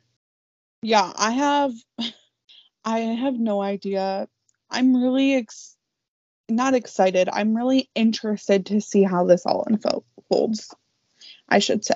Yeah, 0.82 1.12
I 1.16 1.32
have 1.32 1.74
I 2.86 3.00
have 3.00 3.36
no 3.36 3.62
idea. 3.62 4.28
I'm 4.70 4.96
really 4.96 5.36
ex- 5.36 5.76
not 6.50 6.74
excited. 6.74 7.30
I'm 7.32 7.56
really 7.56 7.90
interested 7.94 8.68
to 8.68 8.82
see 8.82 9.04
how 9.04 9.26
this 9.26 9.46
all 9.46 9.66
unfolds. 9.68 10.74
I 11.48 11.60
should 11.60 11.86
say. 11.86 11.96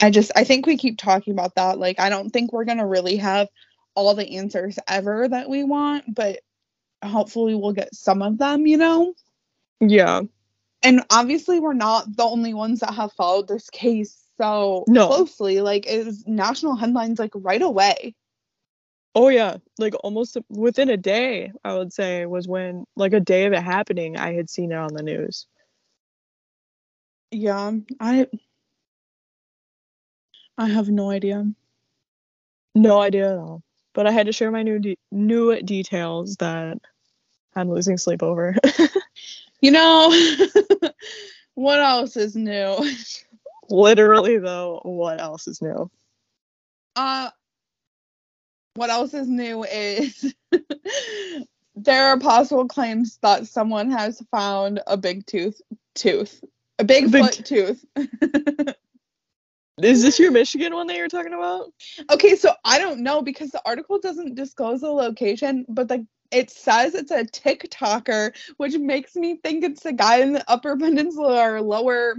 I 0.00 0.10
just 0.10 0.30
I 0.36 0.44
think 0.44 0.66
we 0.66 0.76
keep 0.76 0.98
talking 0.98 1.32
about 1.32 1.56
that. 1.56 1.78
Like 1.78 1.98
I 1.98 2.08
don't 2.08 2.30
think 2.30 2.52
we're 2.52 2.64
going 2.64 2.78
to 2.78 2.86
really 2.86 3.16
have 3.16 3.48
all 3.94 4.14
the 4.14 4.36
answers 4.36 4.78
ever 4.86 5.26
that 5.26 5.48
we 5.48 5.64
want, 5.64 6.14
but 6.14 6.38
hopefully 7.04 7.54
we'll 7.54 7.72
get 7.72 7.94
some 7.94 8.22
of 8.22 8.38
them, 8.38 8.66
you 8.66 8.76
know? 8.76 9.14
Yeah. 9.80 10.22
And 10.82 11.02
obviously 11.10 11.60
we're 11.60 11.72
not 11.74 12.16
the 12.16 12.24
only 12.24 12.54
ones 12.54 12.80
that 12.80 12.94
have 12.94 13.12
followed 13.12 13.48
this 13.48 13.70
case 13.70 14.16
so 14.40 14.84
No. 14.88 15.08
closely. 15.08 15.60
Like 15.60 15.86
it 15.86 16.06
was 16.06 16.26
national 16.26 16.76
headlines 16.76 17.18
like 17.18 17.32
right 17.34 17.62
away. 17.62 18.14
Oh 19.14 19.28
yeah, 19.28 19.56
like 19.78 19.94
almost 20.04 20.36
within 20.48 20.90
a 20.90 20.96
day, 20.96 21.52
I 21.64 21.74
would 21.74 21.92
say 21.92 22.26
was 22.26 22.46
when 22.46 22.84
like 22.96 23.12
a 23.12 23.20
day 23.20 23.46
of 23.46 23.52
it 23.52 23.62
happening, 23.62 24.16
I 24.16 24.34
had 24.34 24.48
seen 24.48 24.70
it 24.72 24.76
on 24.76 24.94
the 24.94 25.02
news. 25.02 25.46
Yeah, 27.30 27.72
I 28.00 28.26
I 30.58 30.68
have 30.68 30.88
no 30.88 31.10
idea. 31.10 31.46
No 32.74 33.00
idea 33.00 33.32
at 33.32 33.38
all. 33.38 33.62
But 33.94 34.06
I 34.06 34.12
had 34.12 34.26
to 34.26 34.32
share 34.32 34.50
my 34.50 34.62
new 34.62 34.78
de- 34.78 34.98
new 35.10 35.60
details 35.62 36.36
that 36.36 36.78
I'm 37.56 37.70
losing 37.70 37.98
sleep 37.98 38.22
over. 38.22 38.56
You 39.60 39.72
know, 39.72 40.12
what 41.54 41.80
else 41.80 42.16
is 42.16 42.36
new? 42.36 42.76
Literally 43.68 44.38
though, 44.38 44.80
what 44.84 45.20
else 45.20 45.48
is 45.48 45.60
new? 45.60 45.90
Uh 46.96 47.30
what 48.74 48.90
else 48.90 49.12
is 49.14 49.28
new 49.28 49.64
is 49.64 50.34
there 51.74 52.06
are 52.06 52.18
possible 52.18 52.66
claims 52.68 53.18
that 53.22 53.46
someone 53.46 53.90
has 53.90 54.22
found 54.30 54.80
a 54.86 54.96
big 54.96 55.26
tooth 55.26 55.60
tooth. 55.94 56.42
A 56.78 56.84
big, 56.84 57.10
Big 57.10 57.24
foot 57.24 57.32
t- 57.32 57.42
tooth. 57.42 57.84
Is 59.82 60.02
this 60.02 60.18
your 60.18 60.32
Michigan 60.32 60.74
one 60.74 60.86
that 60.88 60.96
you're 60.96 61.08
talking 61.08 61.32
about? 61.32 61.72
okay, 62.10 62.34
so 62.34 62.52
I 62.64 62.78
don't 62.78 63.00
know 63.00 63.22
because 63.22 63.50
the 63.50 63.62
article 63.64 63.98
doesn't 64.00 64.34
disclose 64.34 64.80
the 64.80 64.90
location, 64.90 65.64
but 65.68 65.88
the 65.88 66.06
it 66.30 66.50
says 66.50 66.94
it's 66.94 67.10
a 67.10 67.24
TikToker, 67.24 68.34
which 68.56 68.76
makes 68.76 69.16
me 69.16 69.36
think 69.36 69.64
it's 69.64 69.82
the 69.82 69.92
guy 69.92 70.18
in 70.18 70.32
the 70.32 70.44
upper 70.50 70.76
peninsula 70.76 71.52
or 71.52 71.60
lower 71.60 72.16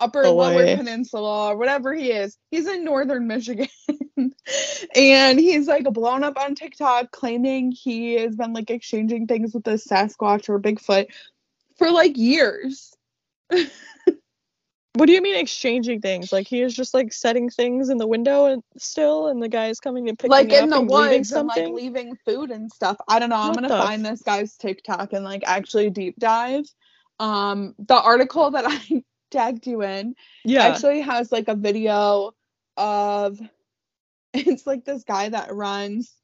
upper 0.00 0.28
lower 0.28 0.76
peninsula 0.76 1.50
or 1.50 1.56
whatever 1.56 1.94
he 1.94 2.10
is. 2.10 2.36
He's 2.50 2.66
in 2.66 2.84
northern 2.84 3.26
Michigan. 3.26 3.68
and 4.96 5.38
he's 5.38 5.68
like 5.68 5.84
blown 5.84 6.24
up 6.24 6.38
on 6.38 6.54
TikTok 6.54 7.10
claiming 7.12 7.72
he 7.72 8.14
has 8.14 8.34
been 8.34 8.52
like 8.52 8.70
exchanging 8.70 9.26
things 9.26 9.54
with 9.54 9.66
a 9.68 9.74
Sasquatch 9.74 10.48
or 10.48 10.60
Bigfoot 10.60 11.06
for 11.76 11.90
like 11.90 12.16
years. 12.16 12.94
What 14.94 15.06
do 15.06 15.12
you 15.12 15.22
mean 15.22 15.36
exchanging 15.36 16.02
things? 16.02 16.32
Like 16.32 16.46
he 16.46 16.60
is 16.60 16.74
just 16.74 16.92
like 16.92 17.12
setting 17.14 17.48
things 17.48 17.88
in 17.88 17.96
the 17.96 18.06
window 18.06 18.46
and 18.46 18.62
still 18.76 19.28
and 19.28 19.42
the 19.42 19.48
guy 19.48 19.68
is 19.68 19.80
coming 19.80 20.08
and 20.08 20.18
picking 20.18 20.30
like 20.30 20.52
in 20.52 20.64
up 20.64 20.70
the 20.70 20.76
and 20.80 20.90
leaving 20.90 21.18
woods 21.18 21.32
and 21.32 21.48
like 21.48 21.68
leaving 21.68 22.16
food 22.26 22.50
and 22.50 22.70
stuff. 22.70 22.98
I 23.08 23.18
don't 23.18 23.30
know. 23.30 23.36
I'm 23.36 23.52
What 23.52 23.62
gonna 23.62 23.68
find 23.68 24.04
this 24.04 24.20
guy's 24.20 24.54
TikTok 24.56 25.14
and 25.14 25.24
like 25.24 25.44
actually 25.46 25.88
deep 25.88 26.18
dive. 26.18 26.66
Um, 27.18 27.74
the 27.78 27.98
article 27.98 28.50
that 28.50 28.64
I 28.68 29.02
tagged 29.30 29.66
you 29.66 29.82
in 29.82 30.14
yeah. 30.44 30.64
actually 30.64 31.00
has 31.00 31.32
like 31.32 31.48
a 31.48 31.54
video 31.54 32.32
of 32.76 33.40
it's 34.34 34.66
like 34.66 34.84
this 34.84 35.04
guy 35.04 35.30
that 35.30 35.54
runs. 35.54 36.14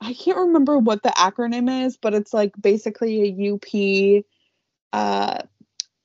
I 0.00 0.14
can't 0.14 0.38
remember 0.38 0.78
what 0.78 1.02
the 1.02 1.10
acronym 1.10 1.84
is, 1.84 1.98
but 1.98 2.14
it's 2.14 2.32
like 2.32 2.52
basically 2.58 3.24
a 3.24 3.52
UP 3.52 4.24
uh 4.94 5.42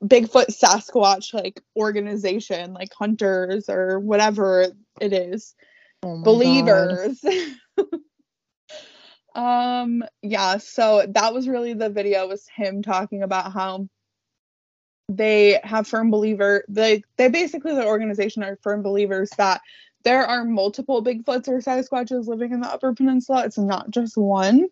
Bigfoot 0.03 0.47
Sasquatch 0.47 1.33
like 1.33 1.61
organization, 1.77 2.73
like 2.73 2.93
hunters 2.93 3.69
or 3.69 3.99
whatever 3.99 4.67
it 4.99 5.13
is 5.13 5.55
Oh 6.03 6.21
believers. 6.21 7.23
um 9.35 10.03
yeah, 10.21 10.57
so 10.57 11.05
that 11.09 11.33
was 11.33 11.47
really 11.47 11.73
the 11.73 11.89
video 11.89 12.27
was 12.27 12.45
him 12.53 12.81
talking 12.81 13.23
about 13.23 13.51
how 13.51 13.87
they 15.09 15.59
have 15.63 15.87
firm 15.87 16.09
believer 16.09 16.63
they 16.69 17.03
they 17.17 17.27
basically 17.27 17.75
the 17.75 17.85
organization 17.85 18.41
are 18.41 18.57
firm 18.61 18.81
believers 18.81 19.29
that 19.37 19.59
there 20.03 20.25
are 20.25 20.43
multiple 20.43 21.03
Bigfoots 21.03 21.47
or 21.47 21.59
Sasquatches 21.59 22.27
living 22.27 22.51
in 22.51 22.59
the 22.59 22.67
Upper 22.67 22.93
Peninsula. 22.93 23.45
It's 23.45 23.57
not 23.57 23.89
just 23.89 24.17
one. 24.17 24.67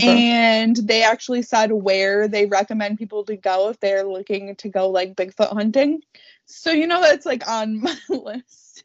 And 0.00 0.76
they 0.76 1.02
actually 1.02 1.42
said 1.42 1.72
where 1.72 2.28
they 2.28 2.46
recommend 2.46 2.98
people 2.98 3.24
to 3.24 3.36
go 3.36 3.70
if 3.70 3.80
they're 3.80 4.04
looking 4.04 4.54
to 4.56 4.68
go 4.68 4.90
like 4.90 5.16
Bigfoot 5.16 5.52
hunting. 5.52 6.02
So 6.46 6.70
you 6.70 6.86
know 6.86 7.00
that's 7.00 7.26
like 7.26 7.48
on 7.48 7.80
my 7.80 7.96
list. 8.08 8.84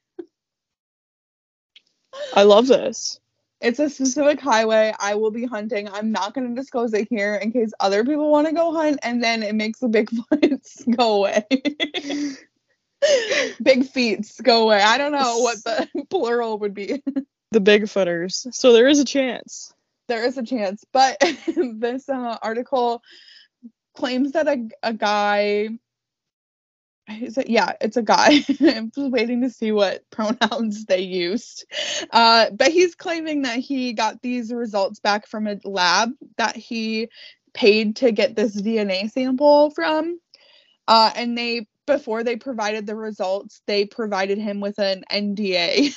I 2.33 2.43
love 2.43 2.67
this. 2.67 3.19
It's 3.61 3.79
a 3.79 3.89
specific 3.89 4.41
highway. 4.41 4.93
I 4.99 5.15
will 5.15 5.31
be 5.31 5.45
hunting. 5.45 5.87
I'm 5.87 6.11
not 6.11 6.33
going 6.33 6.49
to 6.49 6.61
disclose 6.61 6.93
it 6.93 7.07
here 7.09 7.35
in 7.35 7.53
case 7.53 7.71
other 7.79 8.03
people 8.03 8.29
want 8.29 8.47
to 8.47 8.53
go 8.53 8.73
hunt, 8.73 8.99
and 9.03 9.23
then 9.23 9.41
it 9.41 9.55
makes 9.55 9.79
the 9.79 9.87
Bigfoots 9.89 10.95
go 10.95 11.25
away. 11.25 11.45
Big 13.63 13.87
feets 13.87 14.41
go 14.41 14.63
away. 14.63 14.81
I 14.81 14.97
don't 14.97 15.13
know 15.13 15.39
what 15.39 15.63
the 15.63 15.87
plural 16.09 16.59
would 16.59 16.73
be. 16.73 17.01
The 17.51 17.61
Bigfooters. 17.61 18.53
So 18.53 18.73
there 18.73 18.87
is 18.87 18.99
a 18.99 19.05
chance. 19.05 19.72
There 20.07 20.25
is 20.25 20.37
a 20.37 20.43
chance, 20.43 20.83
but 20.91 21.17
this 21.55 22.09
uh, 22.09 22.37
article 22.41 23.01
claims 23.95 24.33
that 24.33 24.47
a, 24.47 24.67
a 24.81 24.93
guy. 24.93 25.69
Is 27.09 27.37
it, 27.37 27.49
yeah, 27.49 27.73
it's 27.81 27.97
a 27.97 28.01
guy. 28.01 28.39
I'm 28.61 28.89
just 28.95 29.11
waiting 29.11 29.41
to 29.41 29.49
see 29.49 29.73
what 29.73 30.03
pronouns 30.09 30.85
they 30.85 31.01
used. 31.01 31.65
Uh, 32.11 32.49
but 32.51 32.71
he's 32.71 32.95
claiming 32.95 33.41
that 33.41 33.59
he 33.59 33.91
got 33.91 34.21
these 34.21 34.53
results 34.53 35.01
back 35.01 35.27
from 35.27 35.47
a 35.47 35.59
lab 35.65 36.11
that 36.37 36.55
he 36.55 37.09
paid 37.53 37.97
to 37.97 38.11
get 38.11 38.35
this 38.35 38.59
DNA 38.59 39.11
sample 39.11 39.69
from. 39.71 40.17
Uh, 40.87 41.11
and 41.15 41.37
they, 41.37 41.67
before 41.85 42.23
they 42.23 42.37
provided 42.37 42.85
the 42.85 42.95
results, 42.95 43.61
they 43.67 43.85
provided 43.85 44.37
him 44.37 44.61
with 44.61 44.79
an 44.79 45.03
NDA. 45.11 45.93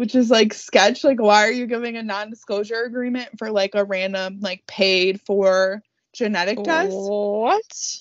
Which 0.00 0.14
is 0.14 0.30
like 0.30 0.54
sketch. 0.54 1.04
Like, 1.04 1.20
why 1.20 1.46
are 1.46 1.52
you 1.52 1.66
giving 1.66 1.98
a 1.98 2.02
non 2.02 2.30
disclosure 2.30 2.84
agreement 2.84 3.38
for 3.38 3.50
like 3.50 3.74
a 3.74 3.84
random, 3.84 4.38
like 4.40 4.66
paid 4.66 5.20
for 5.20 5.82
genetic 6.14 6.64
test? 6.64 6.96
What? 6.96 7.98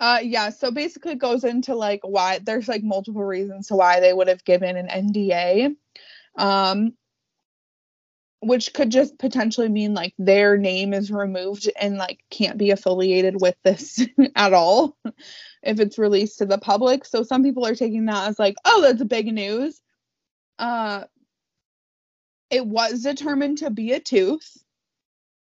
Uh 0.00 0.20
yeah, 0.22 0.48
so 0.48 0.70
basically 0.70 1.12
it 1.12 1.18
goes 1.18 1.44
into 1.44 1.74
like 1.74 2.00
why 2.04 2.38
there's 2.38 2.68
like 2.68 2.82
multiple 2.82 3.22
reasons 3.22 3.66
to 3.66 3.74
why 3.74 4.00
they 4.00 4.14
would 4.14 4.28
have 4.28 4.46
given 4.46 4.78
an 4.78 4.88
NDA. 4.88 5.76
Um 6.38 6.94
which 8.40 8.72
could 8.72 8.90
just 8.90 9.18
potentially 9.18 9.68
mean 9.68 9.92
like 9.92 10.14
their 10.16 10.56
name 10.56 10.94
is 10.94 11.10
removed 11.10 11.70
and 11.78 11.98
like 11.98 12.24
can't 12.30 12.56
be 12.56 12.70
affiliated 12.70 13.38
with 13.42 13.56
this 13.62 14.06
at 14.36 14.54
all 14.54 14.96
if 15.62 15.80
it's 15.80 15.98
released 15.98 16.38
to 16.38 16.46
the 16.46 16.56
public. 16.56 17.04
So 17.04 17.24
some 17.24 17.42
people 17.42 17.66
are 17.66 17.74
taking 17.74 18.06
that 18.06 18.26
as 18.26 18.38
like, 18.38 18.56
oh, 18.64 18.80
that's 18.80 19.04
big 19.04 19.26
news. 19.26 19.82
Uh 20.58 21.04
it 22.50 22.66
was 22.66 23.02
determined 23.02 23.58
to 23.58 23.70
be 23.70 23.92
a 23.92 24.00
tooth. 24.00 24.56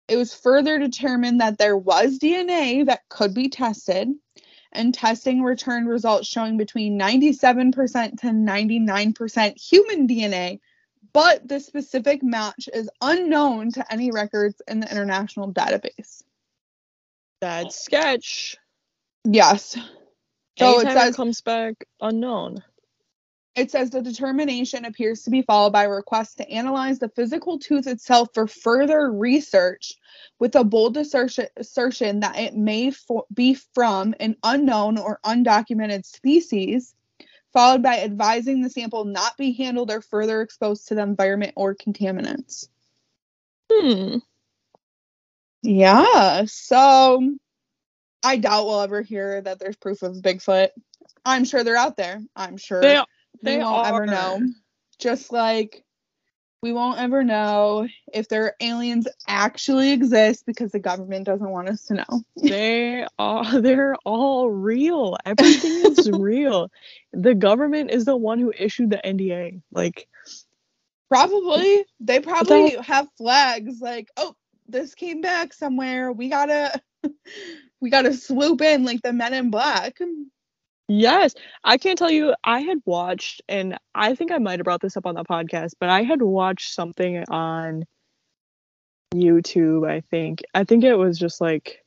It 0.08 0.18
was 0.18 0.36
further 0.36 0.78
determined 0.78 1.42
that 1.42 1.58
there 1.58 1.78
was 1.78 2.20
DNA 2.20 2.86
that 2.86 3.08
could 3.10 3.34
be 3.34 3.50
tested, 3.50 4.10
and 4.72 4.94
testing 4.94 5.42
returned 5.42 5.88
results 5.88 6.28
showing 6.28 6.58
between 6.58 7.00
97% 7.00 8.20
to 8.20 8.28
99% 8.28 9.58
human 9.58 10.08
DNA, 10.08 10.60
but 11.14 11.48
the 11.48 11.60
specific 11.60 12.22
match 12.24 12.70
is 12.74 12.90
unknown 13.02 13.72
to 13.72 13.92
any 13.92 14.12
records 14.12 14.62
in 14.68 14.80
the 14.80 14.92
international 14.92 15.52
database. 15.54 16.24
That's 17.40 17.84
sketch. 17.84 18.58
Yes. 19.24 19.78
So 20.60 20.80
it 20.80 20.92
says 20.92 21.14
it 21.14 21.16
comes 21.16 21.42
back 21.42 21.86
unknown. 22.00 22.64
It 23.54 23.70
says 23.70 23.90
the 23.90 24.02
determination 24.02 24.86
appears 24.86 25.24
to 25.24 25.30
be 25.30 25.42
followed 25.42 25.74
by 25.74 25.84
a 25.84 25.90
request 25.90 26.38
to 26.38 26.50
analyze 26.50 27.00
the 27.00 27.10
physical 27.10 27.60
tooth 27.60 27.86
itself 27.86 28.30
for 28.34 28.48
further 28.48 29.12
research, 29.12 29.94
with 30.40 30.56
a 30.56 30.64
bold 30.64 30.96
assertion, 30.96 31.48
assertion 31.58 32.22
that 32.22 32.40
it 32.40 32.56
may 32.56 32.94
be 33.34 33.56
from 33.74 34.16
an 34.22 34.38
unknown 34.44 34.98
or 34.98 35.20
undocumented 35.26 36.06
species, 36.06 36.96
followed 37.52 37.84
by 37.84 38.00
advising 38.00 38.62
the 38.62 38.70
sample 38.70 39.04
not 39.04 39.36
be 39.36 39.52
handled 39.52 39.92
or 39.92 40.02
further 40.02 40.42
exposed 40.42 40.88
to 40.88 40.96
the 40.96 41.02
environment 41.02 41.52
or 41.58 41.76
contaminants. 41.76 42.70
Hmm. 43.70 44.18
Yeah. 45.62 46.46
So 46.46 47.36
I 48.24 48.38
doubt 48.38 48.66
we'll 48.66 48.82
ever 48.82 49.02
hear 49.02 49.42
that 49.42 49.60
there's 49.60 49.76
proof 49.76 50.04
of 50.04 50.16
Bigfoot. 50.16 50.70
I'm 51.26 51.44
sure 51.44 51.64
they're 51.64 51.76
out 51.76 51.98
there. 51.98 52.22
I'm 52.36 52.58
sure 52.58 52.82
They 52.82 53.02
we 53.42 53.52
they 53.52 53.58
won't 53.58 53.88
ever 53.88 54.06
know. 54.06 54.42
Just 55.00 55.32
like 55.32 55.84
we 56.62 56.74
won't 56.74 57.00
ever 57.00 57.24
know 57.24 57.88
if 58.14 58.28
their 58.28 58.56
aliens 58.60 59.08
actually 59.28 59.92
exist 59.92 60.46
because 60.46 60.72
the 60.72 60.80
government 60.80 61.26
doesn't 61.26 61.50
want 61.50 61.70
us 61.70 61.86
to 61.86 61.96
know. 61.96 62.24
they 62.36 63.06
are 63.18 63.62
they're 63.62 63.96
all 64.06 64.50
real. 64.50 65.18
Everything 65.26 65.92
is 65.92 66.10
real. 66.14 66.72
The 67.14 67.36
government 67.36 67.92
is 67.92 68.06
the 68.06 68.16
one 68.16 68.40
who 68.40 68.54
issued 68.58 68.92
the 68.92 69.02
NDA. 69.04 69.62
Like 69.72 70.08
Probably. 71.12 71.84
They 72.00 72.22
probably 72.22 72.78
have 72.78 73.06
flags 73.18 73.82
like, 73.82 74.08
oh, 74.16 74.34
this 74.70 74.96
came 74.96 75.20
back 75.20 75.54
somewhere. 75.54 76.10
We 76.10 76.30
gotta 76.30 76.82
we 77.82 77.90
gotta 77.90 78.14
swoop 78.14 78.62
in 78.62 78.86
like 78.86 79.02
the 79.02 79.12
men 79.12 79.34
in 79.34 79.52
black. 79.52 80.00
Yes, 80.88 81.36
I 81.64 81.78
can't 81.78 81.98
tell 81.98 82.12
you. 82.12 82.34
I 82.44 82.60
had 82.62 82.80
watched, 82.86 83.42
and 83.48 83.78
I 83.96 84.14
think 84.14 84.32
I 84.32 84.40
might 84.40 84.60
have 84.60 84.66
brought 84.66 84.82
this 84.82 84.98
up 84.98 85.06
on 85.06 85.16
the 85.16 85.24
podcast, 85.24 85.76
but 85.80 85.90
I 85.90 86.04
had 86.04 86.22
watched 86.22 86.74
something 86.74 87.24
on 87.30 87.86
YouTube. 89.14 89.90
I 89.90 90.02
think. 90.02 90.42
I 90.54 90.66
think 90.66 90.84
it 90.84 90.96
was 90.96 91.18
just 91.18 91.40
like, 91.40 91.84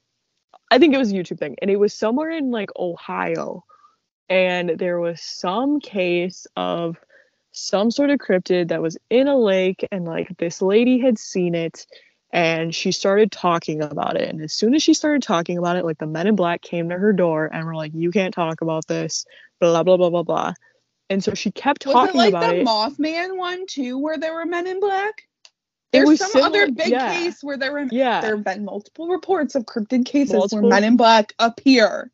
I 0.71 0.79
think 0.79 0.95
it 0.95 0.99
was 0.99 1.13
a 1.13 1.15
YouTube 1.15 1.39
thing, 1.39 1.57
and 1.61 1.71
it 1.71 1.77
was 1.77 1.93
somewhere 1.93 2.31
in 2.31 2.51
like 2.51 2.71
Ohio, 2.79 3.65
and 4.31 4.71
there 4.71 4.99
was 5.01 5.21
some 5.21 5.81
case 5.81 6.47
of 6.57 6.97
some 7.53 7.91
sort 7.91 8.11
of 8.11 8.19
cryptid 8.19 8.69
that 8.69 8.83
was 8.83 8.97
in 9.11 9.29
a 9.29 9.37
lake, 9.37 9.87
and 9.93 10.07
like 10.07 10.35
this 10.39 10.63
lady 10.63 10.99
had 10.99 11.19
seen 11.19 11.55
it. 11.55 11.87
And 12.35 12.75
she 12.75 12.91
started 12.91 13.31
talking 13.31 13.81
about 13.81 14.17
it. 14.17 14.29
And 14.29 14.43
as 14.43 14.53
soon 14.53 14.75
as 14.75 14.83
she 14.83 14.93
started 14.93 15.23
talking 15.23 15.57
about 15.57 15.77
it, 15.77 15.85
like 15.85 15.99
the 15.99 16.07
men 16.07 16.27
in 16.27 16.35
black 16.35 16.63
came 16.63 16.89
to 16.89 16.99
her 16.99 17.13
door 17.13 17.49
and 17.51 17.65
were 17.65 17.77
like, 17.77 17.93
You 17.95 18.11
can't 18.11 18.35
talk 18.35 18.61
about 18.61 18.89
this 18.89 19.25
blah 19.61 19.85
blah 19.85 19.97
blah 19.97 20.11
blah 20.11 20.25
blah. 20.25 20.53
And 21.09 21.23
so 21.23 21.35
she 21.35 21.53
kept 21.53 21.87
Was 21.87 21.93
talking 21.93 22.17
it 22.17 22.19
like 22.19 22.29
about 22.31 22.51
the 22.51 22.61
it. 22.63 22.67
Mothman 22.67 23.37
one 23.39 23.67
too, 23.69 23.99
where 23.99 24.19
there 24.19 24.35
were 24.35 24.47
men 24.47 24.67
in 24.67 24.81
black? 24.81 25.23
There's 25.93 26.09
was 26.09 26.19
some 26.19 26.31
similar- 26.33 26.63
other 26.65 26.73
big 26.73 26.89
yeah. 26.89 27.15
case 27.15 27.39
where 27.45 27.57
there 27.57 27.71
were 27.71 27.87
yeah, 27.93 28.21
there 28.21 28.35
have 28.35 28.45
been 28.45 28.65
multiple 28.65 29.07
reports 29.07 29.55
of 29.55 29.65
cryptid 29.65 30.05
cases 30.05 30.35
Multiple- 30.35 30.63
where 30.63 30.71
men 30.71 30.83
in 30.83 30.97
black 30.97 31.35
appear. 31.39 32.11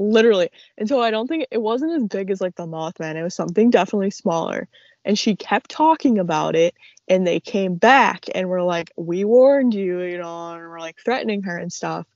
literally. 0.00 0.48
And 0.76 0.88
so 0.88 1.00
I 1.00 1.12
don't 1.12 1.28
think 1.28 1.46
it 1.52 1.62
wasn't 1.62 1.92
as 1.92 2.02
big 2.08 2.32
as 2.32 2.40
like 2.40 2.56
the 2.56 2.66
Mothman. 2.66 3.14
It 3.14 3.22
was 3.22 3.36
something 3.36 3.70
definitely 3.70 4.10
smaller. 4.10 4.66
And 5.04 5.18
she 5.18 5.34
kept 5.36 5.70
talking 5.70 6.18
about 6.18 6.54
it, 6.56 6.74
and 7.08 7.26
they 7.26 7.40
came 7.40 7.74
back 7.76 8.26
and 8.34 8.48
were 8.48 8.62
like, 8.62 8.90
"We 8.96 9.24
warned 9.24 9.74
you," 9.74 10.00
you 10.02 10.18
know, 10.18 10.52
and 10.52 10.60
we're 10.62 10.80
like 10.80 10.96
threatening 11.04 11.42
her 11.42 11.56
and 11.56 11.72
stuff. 11.72 12.06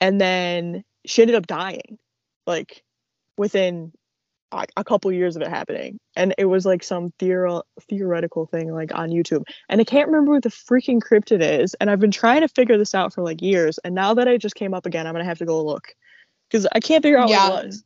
And 0.00 0.20
then 0.20 0.84
she 1.06 1.22
ended 1.22 1.36
up 1.36 1.46
dying, 1.46 1.98
like 2.46 2.82
within 3.38 3.92
a, 4.52 4.66
a 4.76 4.84
couple 4.84 5.10
years 5.12 5.36
of 5.36 5.42
it 5.42 5.48
happening. 5.48 5.98
And 6.16 6.34
it 6.38 6.44
was 6.46 6.64
like 6.66 6.82
some 6.84 7.12
theor- 7.18 7.62
theoretical 7.88 8.46
thing 8.46 8.72
like 8.72 8.94
on 8.94 9.10
YouTube. 9.10 9.44
And 9.68 9.80
I 9.80 9.84
can't 9.84 10.08
remember 10.08 10.32
what 10.32 10.42
the 10.42 10.50
freaking 10.50 11.00
cryptid 11.00 11.40
is. 11.42 11.74
And 11.74 11.90
I've 11.90 12.00
been 12.00 12.10
trying 12.10 12.42
to 12.42 12.48
figure 12.48 12.78
this 12.78 12.94
out 12.94 13.12
for 13.14 13.22
like 13.22 13.42
years. 13.42 13.78
And 13.84 13.94
now 13.94 14.14
that 14.14 14.28
I 14.28 14.36
just 14.36 14.54
came 14.54 14.74
up 14.74 14.86
again, 14.86 15.06
I'm 15.06 15.14
gonna 15.14 15.24
have 15.24 15.38
to 15.38 15.46
go 15.46 15.64
look 15.64 15.94
because 16.50 16.66
I 16.72 16.80
can't 16.80 17.02
figure 17.02 17.18
out 17.18 17.28
Yeah. 17.28 17.48
what 17.50 17.64
it 17.64 17.66
was. 17.68 17.84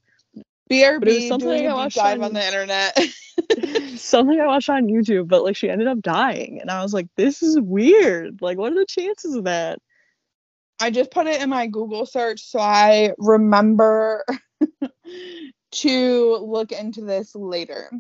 BRB 0.71 1.00
But 1.00 1.09
it 1.09 1.15
was 1.15 1.28
something 1.28 1.67
I 1.67 1.75
watched 1.75 1.99
on- 1.99 2.23
on 2.23 2.33
the 2.33 2.47
internet. 2.47 2.99
Something 3.99 4.41
I 4.41 4.47
watched 4.47 4.71
on 4.71 4.87
YouTube, 4.87 5.28
but 5.28 5.43
like 5.43 5.56
she 5.56 5.69
ended 5.71 5.89
up 5.89 6.00
dying, 6.00 6.61
and 6.61 6.71
I 6.71 6.83
was 6.83 6.93
like, 6.95 7.06
"This 7.17 7.43
is 7.43 7.59
weird. 7.61 8.41
Like, 8.41 8.59
what 8.59 8.73
are 8.73 8.76
the 8.76 8.87
chances 8.87 9.35
of 9.35 9.45
that?" 9.45 9.78
I 10.80 10.91
just 10.91 11.11
put 11.11 11.26
it 11.26 11.43
in 11.43 11.50
my 11.50 11.67
Google 11.67 12.06
search 12.06 12.41
so 12.43 12.59
I 12.61 13.13
remember 13.19 14.25
to 15.73 16.37
look 16.37 16.73
into 16.73 17.02
this 17.02 17.35
later. 17.35 17.91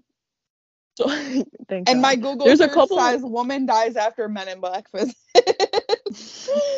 So, 0.96 1.08
thank 1.68 1.88
And 1.88 1.96
God. 1.96 2.00
my 2.00 2.16
Google 2.16 2.46
There's 2.46 2.60
a 2.60 2.68
couple- 2.68 2.98
says 2.98 3.22
woman 3.22 3.66
dies 3.66 3.96
after 3.96 4.28
men 4.28 4.48
in 4.48 4.60
black 4.60 4.86
visit. 4.92 5.16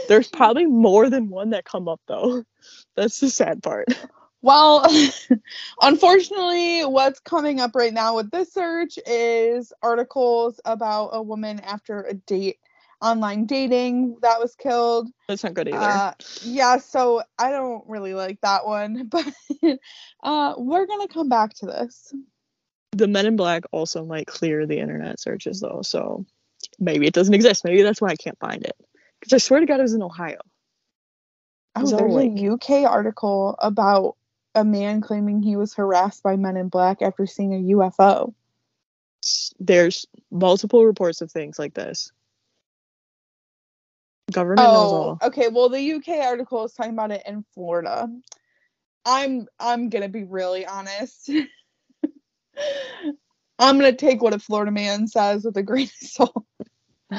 There's 0.09 0.29
probably 0.29 0.67
more 0.67 1.09
than 1.11 1.29
one 1.29 1.51
that 1.51 1.65
come 1.65 1.89
up 1.89 2.01
though. 2.07 2.45
That's 2.97 3.19
the 3.21 3.31
sad 3.31 3.63
part. 3.63 3.89
Well, 4.43 4.85
unfortunately, 5.83 6.83
what's 6.83 7.21
coming 7.21 7.61
up 7.61 7.77
right 7.77 7.93
now 7.93 8.17
with 8.17 8.31
this 8.33 8.53
search 8.53 8.99
is 9.07 9.73
articles 9.83 10.61
about 10.65 11.11
a 11.13 11.23
woman 11.23 11.61
after 11.61 12.03
a 12.03 12.15
date, 12.15 12.59
online 13.01 13.47
dating 13.47 14.17
that 14.23 14.41
was 14.41 14.57
killed. 14.57 15.09
That's 15.29 15.45
not 15.45 15.55
good 15.55 15.69
either. 15.69 15.79
Uh, 15.79 16.13
yeah, 16.43 16.79
so 16.79 17.23
I 17.39 17.51
don't 17.51 17.89
really 17.89 18.15
like 18.15 18.41
that 18.41 18.67
one, 18.67 19.07
but 19.11 19.25
uh, 20.25 20.55
we're 20.59 20.87
gonna 20.87 21.09
come 21.09 21.29
back 21.29 21.55
to 21.55 21.67
this. 21.67 22.13
the 22.91 23.07
Men 23.07 23.27
in 23.27 23.37
Black 23.37 23.63
also 23.71 24.05
might 24.05 24.27
clear 24.27 24.67
the 24.67 24.79
internet 24.81 25.21
searches 25.21 25.61
though, 25.61 25.83
so 25.83 26.27
maybe 26.81 27.07
it 27.07 27.15
doesn't 27.15 27.35
exist. 27.35 27.65
Maybe 27.65 27.83
that's 27.83 28.01
why 28.01 28.09
I 28.09 28.17
can't 28.17 28.39
find 28.41 28.65
it. 28.65 28.75
Because 29.21 29.35
I 29.35 29.39
swear 29.39 29.61
to 29.61 29.67
God, 29.67 29.79
it 29.79 29.85
was 29.85 29.95
in 29.95 30.03
Ohio. 30.03 30.41
Oh, 31.77 31.87
there's 31.87 32.13
like- 32.13 32.33
a 32.33 32.53
UK 32.53 32.91
article 32.91 33.55
about 33.61 34.17
a 34.55 34.65
man 34.65 35.01
claiming 35.01 35.43
he 35.43 35.57
was 35.57 35.75
harassed 35.75 36.23
by 36.23 36.37
men 36.37 36.57
in 36.57 36.69
black 36.69 37.03
after 37.03 37.27
seeing 37.27 37.55
a 37.55 37.75
UFO. 37.75 38.35
There's 39.59 40.07
multiple 40.31 40.85
reports 40.85 41.21
of 41.21 41.31
things 41.31 41.59
like 41.59 41.75
this. 41.75 42.13
Government 44.33 44.73
knows 44.73 44.93
Oh, 44.93 44.97
all. 44.97 45.19
okay. 45.23 45.49
Well, 45.49 45.69
the 45.69 45.93
UK 45.95 46.09
article 46.25 46.65
is 46.65 46.73
talking 46.73 46.93
about 46.93 47.11
it 47.11 47.23
in 47.27 47.45
Florida. 47.55 48.09
I'm 49.05 49.47
I'm 49.59 49.89
gonna 49.89 50.09
be 50.09 50.25
really 50.25 50.67
honest. 50.67 51.31
I'm 53.59 53.79
gonna 53.79 53.93
take 53.93 54.23
what 54.23 54.35
a 54.35 54.39
Florida 54.39 54.71
man 54.71 55.07
says 55.07 55.45
with 55.45 55.57
a 55.57 55.63
grain 55.63 55.87
of 55.87 56.09
salt. 56.09 56.45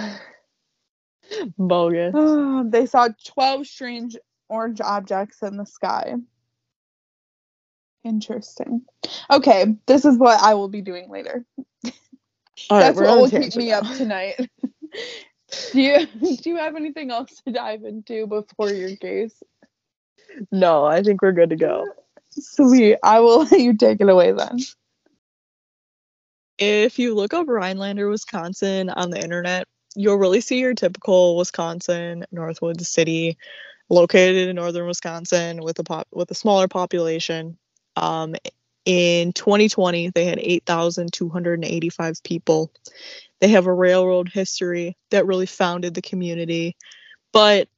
Bogus. 1.58 2.14
Ah, 2.16 2.64
they 2.66 2.86
saw 2.86 3.10
12 3.26 3.68
strange 3.68 4.18
orange 4.50 4.82
objects 4.82 5.42
in 5.42 5.58
the 5.58 5.66
sky. 5.66 6.16
Interesting. 8.04 8.82
Okay, 9.32 9.76
this 9.86 10.06
is 10.06 10.18
what 10.18 10.42
I 10.42 10.56
will 10.56 10.68
be 10.68 10.82
doing 10.82 11.10
later. 11.10 11.46
All 12.70 12.78
right, 12.78 12.80
That's 12.80 12.98
we're 12.98 13.06
what 13.06 13.18
will 13.18 13.30
keep 13.30 13.56
me 13.56 13.70
now. 13.70 13.80
up 13.80 13.98
tonight. 13.98 14.50
do 15.72 15.82
you 15.82 16.06
do 16.38 16.50
you 16.50 16.58
have 16.58 16.76
anything 16.76 17.12
else 17.12 17.42
to 17.46 17.54
dive 17.54 17.84
into 17.84 18.28
before 18.28 18.70
your 18.70 18.96
case? 18.96 19.42
No, 20.52 20.84
I 20.86 21.04
think 21.04 21.22
we're 21.22 21.32
good 21.32 21.52
to 21.52 21.56
go. 21.56 21.86
Sweet. 22.32 22.98
I 23.04 23.20
will 23.20 23.40
let 23.52 23.60
you 23.60 23.76
take 23.76 24.02
it 24.02 24.10
away 24.10 24.32
then. 24.32 24.58
If 26.58 27.00
you 27.00 27.16
look 27.16 27.34
up 27.34 27.48
Rhinelander, 27.48 28.10
Wisconsin 28.10 28.90
on 28.90 29.10
the 29.10 29.22
internet, 29.22 29.68
you'll 29.96 30.18
really 30.18 30.42
see 30.42 30.60
your 30.60 30.74
typical 30.74 31.38
Wisconsin 31.38 32.26
Northwoods 32.34 32.86
city 32.86 33.38
located 33.90 34.50
in 34.50 34.56
northern 34.56 34.88
Wisconsin 34.88 35.62
with 35.62 35.80
a 35.80 35.84
pop 35.84 36.08
with 36.12 36.32
a 36.32 36.36
smaller 36.36 36.68
population. 36.68 37.58
Um, 37.96 38.36
in 38.86 39.34
2020, 39.34 40.10
they 40.10 40.26
had 40.26 40.40
8,285 40.40 42.24
people. 42.24 42.72
They 43.40 43.48
have 43.50 43.66
a 43.66 43.74
railroad 43.74 44.30
history 44.30 44.98
that 45.12 45.26
really 45.26 45.46
founded 45.46 45.94
the 45.94 46.02
community. 46.02 46.76
But 47.32 47.70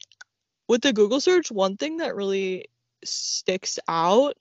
with 0.67 0.81
the 0.81 0.93
Google 0.93 1.19
search, 1.19 1.51
one 1.51 1.77
thing 1.77 1.97
that 1.97 2.15
really 2.15 2.69
sticks 3.03 3.77
out 3.87 4.35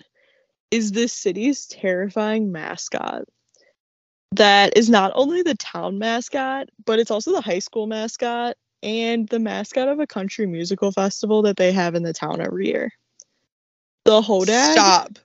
is 0.70 0.92
this 0.92 1.12
city's 1.12 1.66
terrifying 1.66 2.50
mascot 2.50 3.24
that 4.36 4.76
is 4.76 4.90
not 4.90 5.12
only 5.14 5.42
the 5.42 5.54
town 5.54 5.98
mascot, 5.98 6.68
but 6.84 6.98
it's 6.98 7.10
also 7.10 7.32
the 7.32 7.40
high 7.40 7.60
school 7.60 7.86
mascot 7.86 8.56
and 8.82 9.28
the 9.28 9.38
mascot 9.38 9.88
of 9.88 10.00
a 10.00 10.06
country 10.06 10.46
musical 10.46 10.90
festival 10.90 11.42
that 11.42 11.56
they 11.56 11.72
have 11.72 11.94
in 11.94 12.02
the 12.02 12.12
town 12.12 12.40
every 12.40 12.66
year. 12.66 12.92
The 14.04 14.20
Hodag. 14.20 14.72
Stop. 14.72 15.18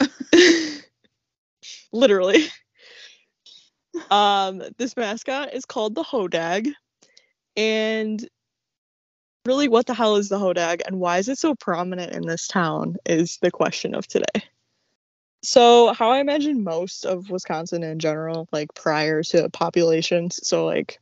Literally. 1.92 2.46
Um, 4.10 4.62
this 4.76 4.96
mascot 4.96 5.54
is 5.54 5.64
called 5.64 5.94
the 5.94 6.02
Hodag. 6.02 6.72
And 7.56 8.26
really, 9.44 9.68
what 9.68 9.86
the 9.86 9.94
hell 9.94 10.16
is 10.16 10.28
the 10.28 10.38
Hodag 10.38 10.82
and 10.86 11.00
why 11.00 11.18
is 11.18 11.28
it 11.28 11.38
so 11.38 11.54
prominent 11.54 12.12
in 12.12 12.26
this 12.26 12.46
town 12.46 12.96
is 13.06 13.38
the 13.42 13.50
question 13.50 13.94
of 13.94 14.06
today. 14.06 14.44
So, 15.42 15.92
how 15.92 16.10
I 16.10 16.18
imagine 16.18 16.64
most 16.64 17.04
of 17.04 17.30
Wisconsin 17.30 17.82
in 17.82 17.98
general, 17.98 18.48
like 18.52 18.74
prior 18.74 19.22
to 19.24 19.48
populations, 19.50 20.40
so 20.46 20.66
like 20.66 20.98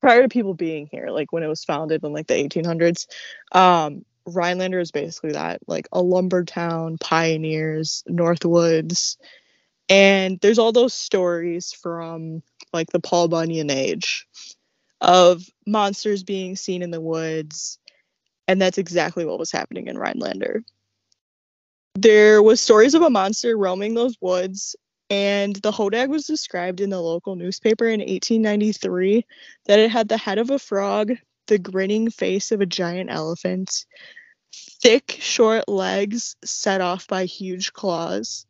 prior 0.00 0.22
to 0.22 0.28
people 0.28 0.54
being 0.54 0.88
here, 0.90 1.08
like 1.10 1.32
when 1.32 1.42
it 1.42 1.48
was 1.48 1.64
founded 1.64 2.02
in 2.02 2.12
like 2.12 2.26
the 2.26 2.34
1800s, 2.34 3.06
um, 3.52 4.04
Rhinelander 4.26 4.80
is 4.80 4.92
basically 4.92 5.32
that, 5.32 5.60
like 5.68 5.88
a 5.92 6.02
lumber 6.02 6.44
town, 6.44 6.98
pioneers, 6.98 8.04
Northwoods, 8.08 9.16
and 9.88 10.38
there's 10.40 10.58
all 10.58 10.72
those 10.72 10.94
stories 10.94 11.72
from 11.72 12.42
like 12.72 12.88
the 12.90 13.00
Paul 13.00 13.28
Bunyan 13.28 13.70
age 13.70 14.26
of 15.00 15.44
monsters 15.66 16.24
being 16.24 16.56
seen 16.56 16.82
in 16.82 16.90
the 16.90 17.00
woods 17.00 17.78
And 18.48 18.60
that's 18.60 18.78
exactly 18.78 19.24
what 19.24 19.38
was 19.38 19.52
happening 19.52 19.88
in 19.88 19.98
Rhinelander. 19.98 20.62
There 21.94 22.42
was 22.42 22.60
stories 22.60 22.94
of 22.94 23.02
a 23.02 23.10
monster 23.10 23.56
roaming 23.56 23.94
those 23.94 24.16
woods, 24.20 24.76
and 25.10 25.56
the 25.56 25.72
hodag 25.72 26.08
was 26.10 26.26
described 26.26 26.80
in 26.80 26.90
the 26.90 27.00
local 27.00 27.36
newspaper 27.36 27.86
in 27.86 28.00
1893 28.00 29.24
that 29.66 29.78
it 29.78 29.90
had 29.90 30.08
the 30.08 30.18
head 30.18 30.38
of 30.38 30.50
a 30.50 30.58
frog, 30.58 31.12
the 31.46 31.58
grinning 31.58 32.10
face 32.10 32.52
of 32.52 32.60
a 32.60 32.66
giant 32.66 33.10
elephant, 33.10 33.86
thick, 34.82 35.16
short 35.20 35.68
legs 35.68 36.36
set 36.44 36.80
off 36.80 37.06
by 37.06 37.24
huge 37.24 37.72
claws, 37.72 38.46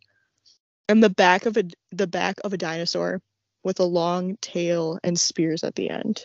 and 0.88 1.02
the 1.02 1.10
back 1.10 1.46
of 1.46 1.56
a 1.56 1.64
the 1.92 2.06
back 2.06 2.36
of 2.44 2.52
a 2.52 2.58
dinosaur 2.58 3.20
with 3.64 3.80
a 3.80 3.84
long 3.84 4.36
tail 4.40 4.98
and 5.02 5.18
spears 5.18 5.64
at 5.64 5.74
the 5.74 5.90
end 5.90 6.24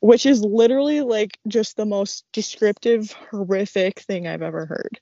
which 0.00 0.26
is 0.26 0.42
literally 0.42 1.00
like 1.02 1.38
just 1.48 1.76
the 1.76 1.86
most 1.86 2.24
descriptive 2.32 3.12
horrific 3.30 4.00
thing 4.00 4.26
i've 4.26 4.42
ever 4.42 4.66
heard 4.66 5.00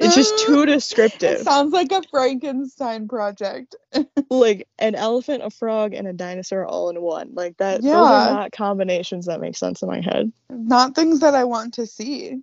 it's 0.00 0.14
just 0.14 0.38
too 0.38 0.66
descriptive 0.66 1.40
It 1.40 1.44
sounds 1.44 1.72
like 1.72 1.90
a 1.92 2.02
Frankenstein 2.10 3.08
project. 3.08 3.76
like 4.30 4.68
an 4.78 4.94
elephant 4.94 5.42
a 5.44 5.50
frog 5.50 5.94
and 5.94 6.06
a 6.06 6.12
dinosaur 6.12 6.66
all 6.66 6.90
in 6.90 7.00
one 7.00 7.30
like 7.34 7.56
that 7.58 7.82
Yeah. 7.82 7.92
those 7.92 8.10
are 8.10 8.34
not 8.34 8.52
combinations 8.52 9.26
that 9.26 9.40
make 9.40 9.56
sense 9.56 9.82
in 9.82 9.88
my 9.88 10.00
head 10.00 10.32
Not 10.50 10.94
things 10.94 11.20
that 11.20 11.34
I 11.34 11.44
want 11.44 11.74
to 11.74 11.86
see. 11.86 12.42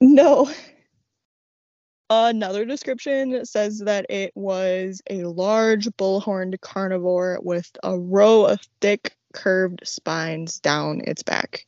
No. 0.00 0.50
Another 2.08 2.64
description 2.64 3.44
says 3.44 3.80
that 3.80 4.06
it 4.08 4.30
was 4.36 5.02
a 5.10 5.24
large 5.24 5.86
bullhorned 5.90 6.60
carnivore 6.60 7.40
with 7.42 7.68
a 7.82 7.98
row 7.98 8.44
of 8.44 8.60
thick, 8.80 9.16
curved 9.36 9.82
spines 9.84 10.58
down 10.58 11.02
its 11.04 11.22
back. 11.22 11.66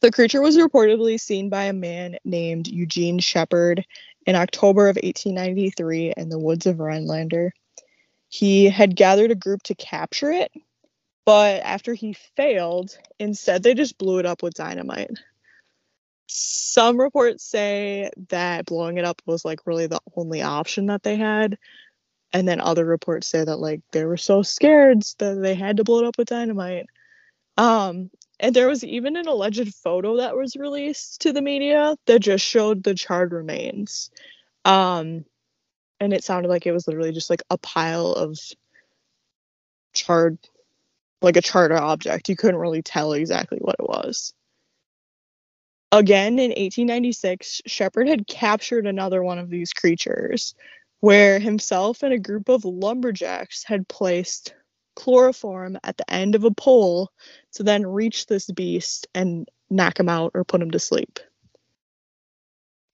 The 0.00 0.10
creature 0.10 0.40
was 0.40 0.56
reportedly 0.56 1.20
seen 1.20 1.48
by 1.48 1.64
a 1.64 1.72
man 1.72 2.16
named 2.24 2.66
Eugene 2.66 3.18
Shepard 3.18 3.84
in 4.26 4.34
October 4.34 4.88
of 4.88 4.96
1893 4.96 6.14
in 6.16 6.28
the 6.28 6.38
woods 6.38 6.66
of 6.66 6.80
Rhinelander. 6.80 7.52
He 8.28 8.68
had 8.68 8.96
gathered 8.96 9.30
a 9.30 9.36
group 9.36 9.62
to 9.64 9.74
capture 9.74 10.30
it, 10.30 10.50
but 11.24 11.62
after 11.62 11.94
he 11.94 12.14
failed, 12.36 12.96
instead 13.18 13.62
they 13.62 13.74
just 13.74 13.98
blew 13.98 14.18
it 14.18 14.26
up 14.26 14.42
with 14.42 14.54
dynamite 14.54 15.10
some 16.28 17.00
reports 17.00 17.42
say 17.42 18.10
that 18.28 18.66
blowing 18.66 18.98
it 18.98 19.04
up 19.04 19.22
was 19.24 19.44
like 19.44 19.66
really 19.66 19.86
the 19.86 20.00
only 20.14 20.42
option 20.42 20.86
that 20.86 21.02
they 21.02 21.16
had 21.16 21.58
and 22.32 22.46
then 22.46 22.60
other 22.60 22.84
reports 22.84 23.26
say 23.26 23.44
that 23.44 23.56
like 23.56 23.80
they 23.92 24.04
were 24.04 24.16
so 24.16 24.42
scared 24.42 25.02
that 25.18 25.34
they 25.34 25.54
had 25.54 25.78
to 25.78 25.84
blow 25.84 26.00
it 26.00 26.06
up 26.06 26.18
with 26.18 26.28
dynamite. 26.28 26.86
Um 27.56 28.10
and 28.40 28.54
there 28.54 28.68
was 28.68 28.84
even 28.84 29.16
an 29.16 29.26
alleged 29.26 29.74
photo 29.74 30.18
that 30.18 30.36
was 30.36 30.54
released 30.56 31.22
to 31.22 31.32
the 31.32 31.42
media 31.42 31.96
that 32.06 32.20
just 32.20 32.44
showed 32.44 32.82
the 32.82 32.94
charred 32.94 33.32
remains. 33.32 34.10
Um 34.64 35.24
and 36.00 36.12
it 36.12 36.24
sounded 36.24 36.48
like 36.48 36.66
it 36.66 36.72
was 36.72 36.86
literally 36.86 37.12
just 37.12 37.30
like 37.30 37.42
a 37.50 37.58
pile 37.58 38.12
of 38.12 38.38
charred 39.92 40.38
like 41.20 41.36
a 41.36 41.42
charred 41.42 41.72
object. 41.72 42.28
You 42.28 42.36
couldn't 42.36 42.60
really 42.60 42.82
tell 42.82 43.12
exactly 43.12 43.58
what 43.58 43.76
it 43.78 43.88
was. 43.88 44.32
Again, 45.90 46.34
in 46.34 46.50
1896, 46.50 47.62
Shepard 47.66 48.08
had 48.08 48.26
captured 48.26 48.86
another 48.86 49.22
one 49.22 49.38
of 49.38 49.48
these 49.48 49.72
creatures, 49.72 50.54
where 51.00 51.38
himself 51.38 52.02
and 52.02 52.12
a 52.12 52.18
group 52.18 52.48
of 52.48 52.64
lumberjacks 52.64 53.64
had 53.64 53.88
placed 53.88 54.54
chloroform 54.96 55.78
at 55.84 55.96
the 55.96 56.10
end 56.12 56.34
of 56.34 56.44
a 56.44 56.50
pole 56.50 57.10
to 57.52 57.62
then 57.62 57.86
reach 57.86 58.26
this 58.26 58.50
beast 58.50 59.06
and 59.14 59.48
knock 59.70 59.98
him 59.98 60.08
out 60.08 60.32
or 60.34 60.44
put 60.44 60.60
him 60.60 60.72
to 60.72 60.78
sleep. 60.78 61.20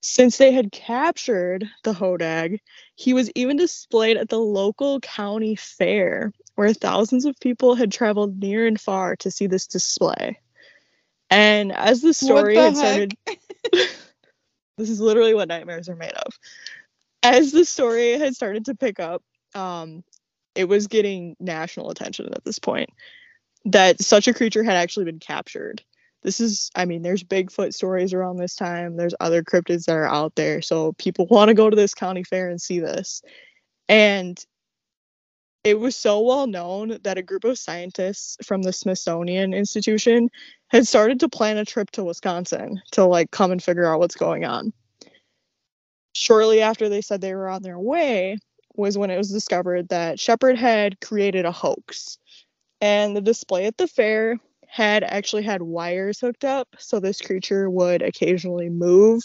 Since 0.02 0.36
they 0.36 0.52
had 0.52 0.70
captured 0.70 1.66
the 1.82 1.94
Hodag, 1.94 2.58
he 2.94 3.14
was 3.14 3.30
even 3.34 3.56
displayed 3.56 4.18
at 4.18 4.28
the 4.28 4.38
local 4.38 5.00
county 5.00 5.56
fair, 5.56 6.30
where 6.56 6.74
thousands 6.74 7.24
of 7.24 7.40
people 7.40 7.74
had 7.74 7.90
traveled 7.90 8.38
near 8.38 8.66
and 8.66 8.78
far 8.78 9.16
to 9.16 9.30
see 9.30 9.46
this 9.46 9.66
display. 9.66 10.38
And 11.30 11.72
as 11.72 12.02
the 12.02 12.12
story 12.12 12.54
the 12.54 12.62
had 12.62 12.76
started, 12.76 13.16
this 13.72 14.90
is 14.90 15.00
literally 15.00 15.32
what 15.32 15.48
nightmares 15.48 15.88
are 15.88 15.96
made 15.96 16.12
of. 16.12 16.38
As 17.24 17.52
the 17.52 17.64
story 17.64 18.18
had 18.18 18.36
started 18.36 18.66
to 18.66 18.74
pick 18.74 19.00
up, 19.00 19.22
um, 19.54 20.04
it 20.54 20.66
was 20.66 20.86
getting 20.86 21.36
national 21.40 21.90
attention 21.90 22.26
at 22.26 22.44
this 22.44 22.58
point 22.58 22.90
that 23.64 24.00
such 24.00 24.28
a 24.28 24.34
creature 24.34 24.62
had 24.62 24.76
actually 24.76 25.06
been 25.06 25.18
captured. 25.18 25.82
This 26.22 26.38
is, 26.38 26.70
I 26.74 26.84
mean, 26.84 27.02
there's 27.02 27.24
Bigfoot 27.24 27.72
stories 27.72 28.12
around 28.12 28.36
this 28.36 28.54
time. 28.54 28.96
There's 28.96 29.14
other 29.20 29.42
cryptids 29.42 29.86
that 29.86 29.96
are 29.96 30.06
out 30.06 30.34
there. 30.34 30.60
So 30.60 30.92
people 30.92 31.26
want 31.30 31.48
to 31.48 31.54
go 31.54 31.70
to 31.70 31.76
this 31.76 31.94
county 31.94 32.24
fair 32.24 32.50
and 32.50 32.60
see 32.60 32.78
this. 32.78 33.22
And 33.88 34.38
it 35.64 35.80
was 35.80 35.96
so 35.96 36.20
well 36.20 36.46
known 36.46 36.98
that 37.04 37.16
a 37.16 37.22
group 37.22 37.44
of 37.44 37.58
scientists 37.58 38.36
from 38.44 38.62
the 38.62 38.72
Smithsonian 38.72 39.54
Institution 39.54 40.28
had 40.68 40.86
started 40.86 41.20
to 41.20 41.28
plan 41.30 41.56
a 41.56 41.64
trip 41.64 41.90
to 41.92 42.04
Wisconsin 42.04 42.82
to 42.92 43.06
like 43.06 43.30
come 43.30 43.50
and 43.50 43.62
figure 43.62 43.86
out 43.86 43.98
what's 43.98 44.14
going 44.14 44.44
on. 44.44 44.74
Shortly 46.14 46.62
after 46.62 46.88
they 46.88 47.02
said 47.02 47.20
they 47.20 47.34
were 47.34 47.48
on 47.48 47.62
their 47.62 47.78
way 47.78 48.38
was 48.76 48.96
when 48.96 49.10
it 49.10 49.18
was 49.18 49.30
discovered 49.30 49.88
that 49.88 50.18
Shepard 50.18 50.56
had 50.56 51.00
created 51.00 51.44
a 51.44 51.52
hoax. 51.52 52.18
And 52.80 53.16
the 53.16 53.20
display 53.20 53.66
at 53.66 53.76
the 53.76 53.86
fair 53.86 54.38
had 54.66 55.04
actually 55.04 55.42
had 55.44 55.62
wires 55.62 56.20
hooked 56.20 56.44
up 56.44 56.68
so 56.78 56.98
this 56.98 57.20
creature 57.20 57.70
would 57.70 58.02
occasionally 58.02 58.68
move, 58.68 59.22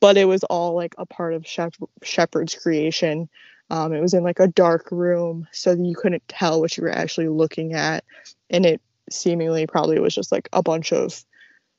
but 0.00 0.16
it 0.16 0.24
was 0.24 0.44
all 0.44 0.74
like 0.74 0.94
a 0.98 1.06
part 1.06 1.34
of 1.34 1.46
Shep- 1.46 1.74
Shepard's 2.02 2.54
creation. 2.54 3.28
Um, 3.70 3.92
it 3.92 4.00
was 4.00 4.14
in 4.14 4.22
like 4.22 4.40
a 4.40 4.48
dark 4.48 4.90
room 4.90 5.46
so 5.52 5.74
that 5.74 5.84
you 5.84 5.94
couldn't 5.94 6.26
tell 6.28 6.60
what 6.60 6.76
you 6.76 6.84
were 6.84 6.90
actually 6.90 7.28
looking 7.28 7.74
at. 7.74 8.04
And 8.48 8.64
it 8.64 8.80
seemingly 9.10 9.66
probably 9.66 9.98
was 9.98 10.14
just 10.14 10.32
like 10.32 10.48
a 10.52 10.62
bunch 10.62 10.92
of 10.92 11.24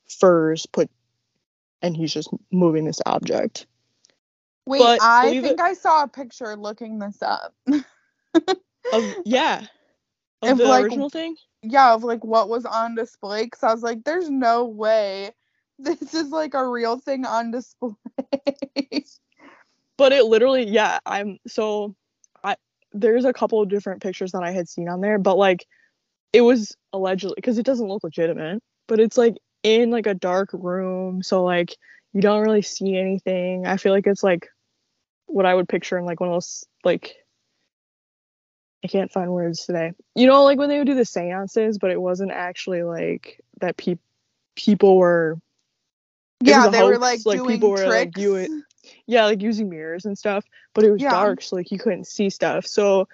furs 0.07 0.65
put 0.65 0.89
and 1.81 1.95
he's 1.95 2.13
just 2.13 2.29
moving 2.51 2.85
this 2.85 3.01
object. 3.05 3.65
Wait, 4.69 4.77
But 4.77 4.99
I 5.01 5.31
think 5.31 5.45
it- 5.45 5.59
I 5.59 5.73
saw 5.73 6.03
a 6.03 6.07
picture 6.07 6.55
looking 6.55 6.99
this 6.99 7.21
up. 7.23 7.53
Of 8.93 9.03
yeah. 9.25 9.65
Of 10.41 10.51
If, 10.51 10.57
the 10.57 10.63
like, 10.65 10.83
original 10.83 11.09
thing? 11.09 11.35
yeah, 11.63 11.93
of 11.93 12.03
like 12.03 12.23
what 12.23 12.49
was 12.49 12.65
on 12.65 12.95
display. 12.95 13.47
Cause 13.47 13.63
I 13.63 13.73
was 13.73 13.83
like, 13.83 14.03
there's 14.03 14.29
no 14.29 14.65
way 14.65 15.31
this 15.79 16.13
is 16.13 16.29
like 16.29 16.53
a 16.53 16.67
real 16.67 16.97
thing 16.99 17.25
on 17.25 17.51
display. 17.51 17.95
But 19.97 20.13
it 20.13 20.25
literally, 20.25 20.65
yeah, 20.65 20.99
I'm 21.05 21.39
so 21.47 21.93
I 22.43 22.55
there's 22.93 23.25
a 23.25 23.33
couple 23.33 23.61
of 23.61 23.69
different 23.69 24.01
pictures 24.01 24.31
that 24.31 24.43
I 24.43 24.51
had 24.51 24.69
seen 24.69 24.87
on 24.87 25.01
there, 25.01 25.17
but 25.19 25.37
like 25.37 25.65
it 26.31 26.41
was 26.41 26.75
allegedly 26.93 27.33
because 27.35 27.57
it 27.57 27.65
doesn't 27.65 27.87
look 27.87 28.03
legitimate, 28.03 28.61
but 28.87 28.99
it's 28.99 29.17
like 29.17 29.35
in 29.63 29.89
like 29.91 30.07
a 30.07 30.13
dark 30.13 30.49
room, 30.53 31.21
so 31.21 31.43
like 31.43 31.75
you 32.13 32.21
don't 32.21 32.41
really 32.43 32.61
see 32.61 32.97
anything. 32.97 33.65
I 33.67 33.75
feel 33.77 33.91
like 33.91 34.07
it's 34.07 34.23
like 34.23 34.47
what 35.29 35.45
I 35.45 35.53
would 35.53 35.69
picture 35.69 35.97
in 35.97 36.05
like 36.05 36.19
one 36.19 36.29
of 36.29 36.35
those 36.35 36.65
like 36.83 37.15
I 38.83 38.87
can't 38.87 39.11
find 39.11 39.31
words 39.31 39.65
today. 39.65 39.91
You 40.15 40.27
know, 40.27 40.43
like 40.43 40.57
when 40.57 40.69
they 40.69 40.77
would 40.77 40.87
do 40.87 40.95
the 40.95 41.05
seances, 41.05 41.77
but 41.77 41.91
it 41.91 42.01
wasn't 42.01 42.31
actually 42.31 42.83
like 42.83 43.41
that 43.61 43.77
peop 43.77 43.99
people 44.55 44.97
were 44.97 45.37
yeah, 46.41 46.67
they 46.69 46.83
were 46.83 46.97
like, 46.97 47.25
like, 47.25 47.37
doing 47.37 47.55
people 47.55 47.71
were, 47.71 47.77
like, 47.87 48.13
tricks. 48.13 48.19
do 48.19 48.35
it- 48.35 48.51
yeah, 49.05 49.25
like 49.25 49.41
using 49.41 49.69
mirrors 49.69 50.05
and 50.05 50.17
stuff, 50.17 50.45
but 50.73 50.85
it 50.85 50.91
was 50.91 51.01
Yeah. 51.01 51.11
dark, 51.11 51.41
so 51.41 51.57
like 51.57 51.71
you 51.71 51.77
couldn't 51.79 52.07
see 52.07 52.29
stuff. 52.29 52.65
So 52.65 53.07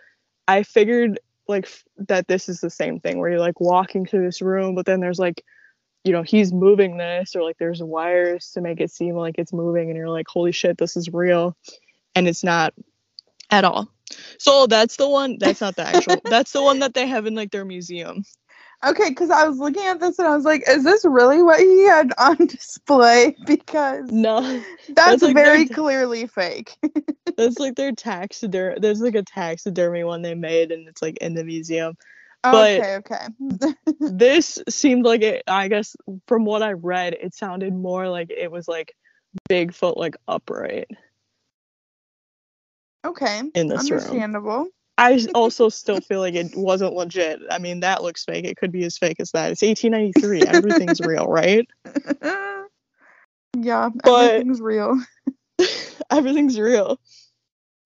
I 0.48 0.64
figured 0.64 1.20
like 1.48 1.66
f- 1.66 1.84
that 2.08 2.28
this 2.28 2.50
is 2.50 2.62
the 2.62 2.70
same 2.70 3.00
thing 3.00 3.20
where 3.20 3.30
you're 3.32 3.40
like 3.40 3.60
walking 3.60 4.06
through 4.06 4.26
this 4.26 4.42
room, 4.42 4.76
but 4.76 4.86
then 4.86 5.00
there's 5.00 5.20
like, 5.20 5.44
you 6.04 6.12
know, 6.12 6.22
he's 6.22 6.54
moving 6.54 6.98
this, 6.98 7.36
or 7.36 7.44
like 7.44 7.58
there's 7.58 7.82
wires 7.82 8.52
to 8.54 8.62
make 8.62 8.80
it 8.80 8.92
seem 8.92 9.16
like 9.16 9.36
it's 9.40 9.54
moving, 9.54 9.90
and 9.90 9.98
you're 9.98 10.10
like, 10.10 10.28
holy 10.30 10.52
shit, 10.52 10.78
this 10.78 10.96
is 10.96 11.10
real, 11.12 11.58
and 12.16 12.28
it's 12.28 12.44
not 12.44 12.74
at 13.52 13.64
all. 13.64 13.90
So 14.40 14.68
that's 14.68 14.96
the 14.98 15.10
one. 15.10 15.38
That's 15.40 15.62
not 15.62 15.76
the 15.76 15.88
actual. 15.88 16.18
that's 16.26 16.52
the 16.52 16.64
one 16.64 16.80
that 16.80 16.94
they 16.94 17.08
have 17.08 17.26
in 17.26 17.36
like 17.36 17.52
their 17.52 17.66
museum. 17.66 18.24
Okay, 18.86 19.10
because 19.10 19.30
I 19.32 19.48
was 19.48 19.58
looking 19.58 19.86
at 19.86 20.00
this 20.00 20.20
and 20.20 20.28
I 20.28 20.36
was 20.36 20.46
like, 20.46 20.64
is 20.68 20.84
this 20.84 21.06
really 21.06 21.42
what 21.42 21.60
he 21.60 21.84
had 21.86 22.12
on 22.18 22.36
display? 22.46 23.36
Because 23.46 24.12
No, 24.12 24.62
that's, 24.90 25.24
like 25.24 25.34
very 25.36 25.64
their- 25.66 25.76
clearly 25.76 26.28
fake. 26.28 26.76
that's 27.38 27.58
like 27.58 27.76
their 27.76 27.94
taxidermy. 27.94 28.80
There's 28.80 29.02
like 29.02 29.16
a 29.16 29.24
taxidermy 29.24 30.04
one 30.04 30.22
they 30.22 30.36
made, 30.36 30.72
and 30.72 30.88
it's 30.88 31.02
like 31.02 31.18
in 31.18 31.34
the 31.34 31.44
museum. 31.44 31.98
But- 32.44 32.80
okay, 32.80 32.96
okay. 32.98 33.74
this 34.00 34.60
seemed 34.70 35.04
like 35.04 35.24
it 35.24 35.42
i 35.48 35.68
guess 35.68 35.96
from 36.28 36.46
what 36.46 36.62
i 36.62 36.74
read 36.74 37.16
it 37.20 37.34
sounded 37.34 37.74
more 37.74 38.08
like 38.08 38.30
it 38.30 38.52
was 38.52 38.68
like 38.68 38.94
bigfoot 39.50 39.98
like 39.98 40.16
upright 40.28 40.88
okay. 43.06 43.42
in 43.54 43.68
this 43.68 43.90
room 43.90 44.00
Understandable. 44.00 44.68
i 44.98 45.14
s- 45.14 45.28
also 45.36 45.70
still 45.70 46.00
feel 46.02 46.20
like 46.20 46.36
it 46.36 46.56
wasn't 46.56 46.94
legit 46.94 47.40
i 47.52 47.58
mean 47.58 47.82
that 47.82 48.04
looks 48.04 48.24
fake 48.26 48.46
it 48.46 48.58
could 48.58 48.72
be 48.72 48.84
as 48.84 48.98
fake 48.98 49.20
as 49.20 49.32
that 49.32 49.52
it's 49.52 49.62
1893 49.62 50.42
everything's 50.48 51.00
real 51.02 51.26
right 51.28 51.68
Yeah, 53.58 53.90
But- 54.04 54.32
everything's 54.32 54.60
real. 54.60 55.02
Everything's 56.12 56.60
real. 56.60 57.00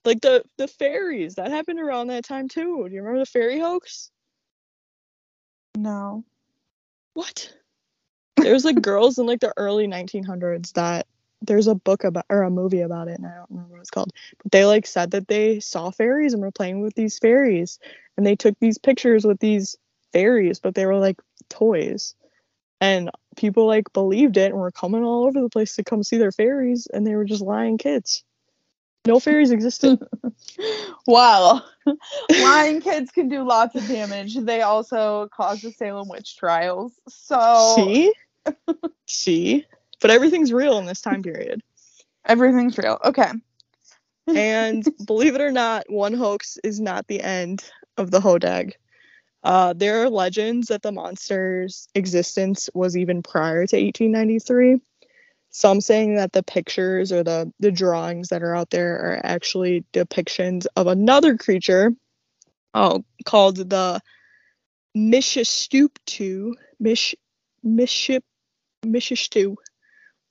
Like 0.03 0.19
the 0.21 0.43
the 0.57 0.67
fairies 0.67 1.35
that 1.35 1.51
happened 1.51 1.79
around 1.79 2.07
that 2.07 2.23
time 2.25 2.47
too. 2.47 2.87
Do 2.89 2.95
you 2.95 3.01
remember 3.01 3.19
the 3.19 3.25
fairy 3.27 3.59
hoax? 3.59 4.09
No. 5.77 6.23
What? 7.13 7.53
There 8.37 8.53
was 8.53 8.65
like 8.65 8.81
girls 8.81 9.19
in 9.19 9.27
like 9.27 9.41
the 9.41 9.53
early 9.57 9.87
1900s 9.87 10.73
that 10.73 11.05
there's 11.41 11.67
a 11.67 11.75
book 11.75 12.03
about 12.03 12.25
or 12.29 12.43
a 12.43 12.49
movie 12.49 12.81
about 12.81 13.07
it 13.07 13.17
and 13.17 13.25
I 13.25 13.35
don't 13.35 13.49
remember 13.49 13.73
what 13.73 13.81
it's 13.81 13.89
called. 13.89 14.11
But 14.43 14.51
they 14.51 14.65
like 14.65 14.85
said 14.85 15.11
that 15.11 15.27
they 15.27 15.59
saw 15.59 15.91
fairies 15.91 16.33
and 16.33 16.41
were 16.41 16.51
playing 16.51 16.81
with 16.81 16.95
these 16.95 17.19
fairies 17.19 17.79
and 18.17 18.25
they 18.25 18.35
took 18.35 18.59
these 18.59 18.77
pictures 18.77 19.25
with 19.25 19.39
these 19.39 19.77
fairies, 20.11 20.59
but 20.59 20.75
they 20.75 20.85
were 20.85 20.97
like 20.97 21.21
toys. 21.49 22.15
And 22.81 23.09
people 23.35 23.67
like 23.67 23.91
believed 23.93 24.37
it 24.37 24.51
and 24.51 24.59
were 24.59 24.71
coming 24.71 25.03
all 25.03 25.25
over 25.25 25.41
the 25.41 25.49
place 25.49 25.75
to 25.75 25.83
come 25.83 26.03
see 26.03 26.17
their 26.17 26.31
fairies 26.31 26.87
and 26.87 27.05
they 27.05 27.15
were 27.15 27.25
just 27.25 27.41
lying 27.41 27.77
kids. 27.77 28.23
No 29.05 29.19
fairies 29.19 29.51
existed. 29.51 29.99
Wow. 31.07 31.63
Lying 32.37 32.81
kids 32.81 33.11
can 33.11 33.29
do 33.29 33.43
lots 33.43 33.75
of 33.75 33.87
damage. 33.87 34.35
They 34.35 34.61
also 34.61 35.27
caused 35.33 35.63
the 35.63 35.71
Salem 35.71 36.07
witch 36.07 36.37
trials. 36.37 36.93
So 37.07 37.75
See? 37.75 38.13
See? 39.07 39.65
But 40.01 40.11
everything's 40.11 40.53
real 40.53 40.77
in 40.77 40.85
this 40.85 41.01
time 41.01 41.23
period. 41.23 41.61
everything's 42.25 42.77
real. 42.77 42.99
Okay. 43.03 43.31
And 44.27 44.87
believe 45.05 45.35
it 45.35 45.41
or 45.41 45.51
not, 45.51 45.89
one 45.89 46.13
hoax 46.13 46.57
is 46.63 46.79
not 46.79 47.07
the 47.07 47.21
end 47.21 47.63
of 47.97 48.11
the 48.11 48.19
Hodag. 48.19 48.73
Uh, 49.43 49.73
there 49.73 50.03
are 50.03 50.09
legends 50.09 50.67
that 50.67 50.81
the 50.81 50.91
monster's 50.91 51.87
existence 51.95 52.69
was 52.73 52.97
even 52.97 53.23
prior 53.23 53.65
to 53.65 53.77
1893. 53.77 54.81
Some 55.51 55.81
saying 55.81 56.15
that 56.15 56.33
the 56.33 56.43
pictures 56.43 57.11
or 57.11 57.23
the, 57.23 57.51
the 57.59 57.71
drawings 57.71 58.29
that 58.29 58.43
are 58.43 58.55
out 58.55 58.69
there 58.69 58.95
are 58.95 59.21
actually 59.23 59.83
depictions 59.93 60.67
of 60.75 60.87
another 60.87 61.37
creature 61.37 61.91
oh, 62.73 63.03
called 63.25 63.57
the 63.57 64.01
Mishistuptu, 64.95 66.53
Mish, 66.79 67.15
Miship, 67.65 68.21
Mishistu, 68.85 69.55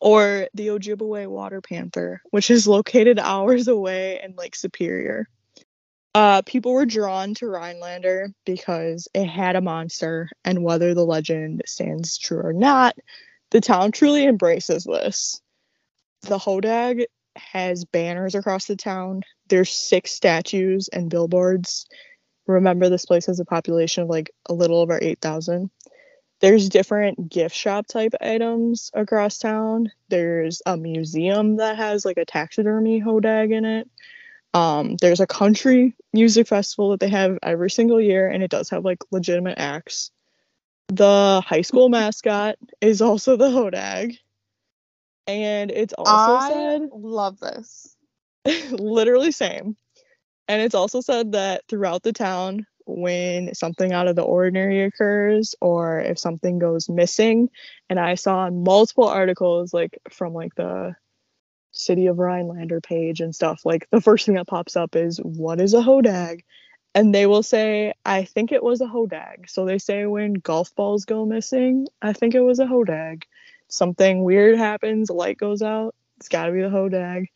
or 0.01 0.49
the 0.55 0.69
Ojibwe 0.69 1.27
water 1.27 1.61
panther, 1.61 2.23
which 2.31 2.51
is 2.51 2.69
located 2.69 3.19
hours 3.23 3.69
away 3.69 4.21
in 4.23 4.35
Lake 4.37 4.57
Superior. 4.57 5.29
Uh, 6.15 6.43
people 6.43 6.73
were 6.73 6.87
drawn 6.87 7.35
to 7.35 7.47
Rhinelander 7.47 8.31
because 8.45 9.09
it 9.15 9.27
had 9.27 9.57
a 9.57 9.61
monster, 9.61 10.29
and 10.45 10.65
whether 10.65 10.95
the 10.95 11.05
legend 11.05 11.63
stands 11.67 12.19
true 12.19 12.41
or 12.41 12.53
not, 12.53 12.97
the 13.51 13.61
town 13.61 13.93
truly 13.93 14.25
embraces 14.25 14.85
this. 14.85 15.41
The 16.23 16.39
Hodag 16.39 17.05
has 17.37 17.85
banners 17.85 18.35
across 18.35 18.67
the 18.67 18.77
town. 18.77 19.23
There's 19.49 19.71
six 19.71 20.11
statues 20.11 20.89
and 20.89 21.11
billboards. 21.11 21.87
Remember, 22.47 22.89
this 22.89 23.07
place 23.07 23.27
has 23.27 23.39
a 23.39 23.45
population 23.45 24.03
of 24.03 24.09
like 24.09 24.31
a 24.47 24.55
little 24.55 24.81
over 24.81 24.99
8,000 25.01 25.71
there's 26.41 26.69
different 26.69 27.29
gift 27.29 27.55
shop 27.55 27.87
type 27.87 28.15
items 28.21 28.91
across 28.95 29.39
town. 29.39 29.91
There's 30.09 30.63
a 30.67 30.77
museum 30.77 31.57
that 31.57 31.77
has 31.77 32.05
like 32.05 32.17
a 32.17 32.25
taxidermy 32.25 33.01
hodag 33.01 33.53
in 33.53 33.65
it. 33.65 33.89
Um, 34.55 34.97
there's 35.01 35.21
a 35.21 35.27
country 35.27 35.95
music 36.13 36.49
festival 36.49 36.91
that 36.91 37.01
they 37.01 37.09
have 37.09 37.39
every 37.43 37.71
single 37.71 38.01
year, 38.01 38.29
and 38.29 38.43
it 38.43 38.51
does 38.51 38.71
have 38.71 38.85
like 38.85 38.99
legitimate 39.11 39.59
acts. 39.59 40.11
The 40.89 41.43
high 41.45 41.63
school 41.63 41.89
mascot 41.89 42.57
is 42.81 43.03
also 43.03 43.37
the 43.37 43.51
hodag, 43.51 44.17
and 45.27 45.71
it's 45.71 45.93
also 45.93 46.33
I 46.33 46.49
said 46.49 46.89
love 46.93 47.41
this. 47.41 47.97
literally 48.71 49.33
same. 49.33 49.77
And 50.47 50.63
it's 50.63 50.75
also 50.75 51.03
said 51.03 51.33
that 51.33 51.65
throughout 51.69 52.03
the 52.03 52.15
town, 52.15 52.67
when 52.89 53.55
something 53.55 53.93
out 53.93 54.09
of 54.09 54.17
the 54.17 54.23
ordinary 54.23 54.83
occurs 54.83 55.55
or 55.61 56.01
if 56.01 56.19
something 56.19 56.59
goes 56.59 56.89
missing, 56.89 57.51
and 57.91 58.01
I 58.01 58.15
saw 58.15 58.51
multiple 58.51 59.09
articles 59.09 59.75
like 59.75 59.99
from 60.11 60.33
like 60.33 60.55
the 60.55 60.97
City 61.73 62.07
of 62.07 62.19
Rhinelander 62.19 62.81
page 62.81 63.21
and 63.21 63.35
stuff, 63.35 63.63
like 63.65 63.87
the 63.91 64.01
first 64.01 64.27
thing 64.27 64.35
that 64.37 64.47
pops 64.47 64.77
up 64.77 64.97
is 64.97 65.19
what 65.19 65.61
is 65.61 65.75
a 65.75 65.83
hodag? 65.83 66.41
And 66.95 67.15
they 67.15 67.27
will 67.27 67.43
say, 67.43 67.93
I 68.05 68.25
think 68.25 68.51
it 68.51 68.63
was 68.63 68.81
a 68.81 68.87
hodag. 68.87 69.49
So 69.49 69.65
they 69.65 69.79
say 69.79 70.07
when 70.07 70.35
golf 70.35 70.75
balls 70.75 71.05
go 71.05 71.27
missing, 71.27 71.87
I 72.03 72.15
think 72.15 72.35
it 72.35 72.41
was 72.41 72.59
a 72.59 72.67
hodag. 72.67 73.25
Something 73.69 74.25
weird 74.25 74.59
happens, 74.59 75.11
light 75.11 75.37
goes 75.37 75.63
out, 75.63 75.95
it's 76.17 76.29
gotta 76.29 76.53
be 76.53 76.63
the 76.63 76.69
hodag. 76.69 77.27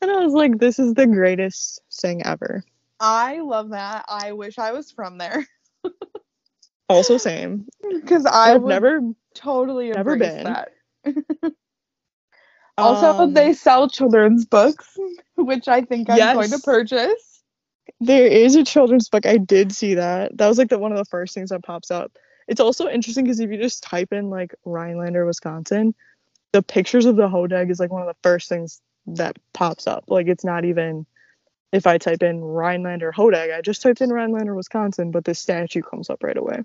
And 0.00 0.10
I 0.10 0.24
was 0.24 0.32
like, 0.32 0.58
this 0.58 0.78
is 0.78 0.94
the 0.94 1.06
greatest 1.06 1.80
thing 1.92 2.24
ever. 2.24 2.64
I 3.02 3.40
love 3.40 3.70
that. 3.70 4.06
I 4.08 4.32
wish 4.34 4.58
I 4.58 4.72
was 4.72 4.92
from 4.92 5.18
there 5.18 5.46
Also, 6.88 7.18
same. 7.18 7.66
because 7.90 8.26
I 8.26 8.54
I've 8.54 8.64
never. 8.64 9.00
totally 9.34 9.92
never 9.94 10.16
been. 10.16 10.44
that. 10.44 10.70
Also, 12.78 13.12
um, 13.14 13.34
they 13.34 13.52
sell 13.54 13.88
children's 13.88 14.44
books, 14.46 15.00
which 15.36 15.68
I 15.68 15.82
think 15.82 16.10
I'm 16.10 16.30
going 16.30 16.50
to 16.52 16.58
purchase. 16.60 17.42
There 18.00 18.26
is 18.28 18.56
a 18.56 18.64
children's 18.64 19.10
book. 19.10 19.26
I 19.26 19.38
did 19.38 19.72
see 19.72 19.94
that. 19.96 20.38
That 20.38 20.48
was 20.48 20.58
like 20.58 20.70
the 20.70 20.78
one 20.78 20.92
of 20.92 20.98
the 20.98 21.06
first 21.06 21.34
things 21.34 21.50
that 21.50 21.64
pops 21.64 21.90
up. 21.90 22.12
It's 22.48 22.60
also 22.60 22.88
interesting 22.88 23.24
because 23.24 23.40
if 23.40 23.50
you 23.50 23.58
just 23.58 23.82
type 23.84 24.12
in 24.12 24.30
like 24.30 24.54
Rhinelander, 24.64 25.26
Wisconsin, 25.26 25.94
the 26.52 26.62
pictures 26.62 27.06
of 27.06 27.16
the 27.16 27.28
hodag 27.28 27.70
is 27.70 27.80
like 27.80 27.92
one 27.92 28.02
of 28.02 28.08
the 28.08 28.16
first 28.22 28.48
things 28.48 28.82
that 29.06 29.36
pops 29.54 29.86
up. 29.86 30.04
Like 30.08 30.28
it's 30.28 30.44
not 30.44 30.64
even 30.64 31.06
if 31.72 31.86
I 31.86 31.98
type 31.98 32.22
in 32.22 32.42
Rhinelander 32.42 33.12
hodag, 33.12 33.52
I 33.52 33.60
just 33.62 33.82
typed 33.82 34.00
in 34.00 34.12
Rhinelander, 34.12 34.54
Wisconsin, 34.54 35.10
but 35.10 35.24
the 35.24 35.34
statue 35.34 35.82
comes 35.82 36.10
up 36.10 36.22
right 36.22 36.36
away. 36.36 36.62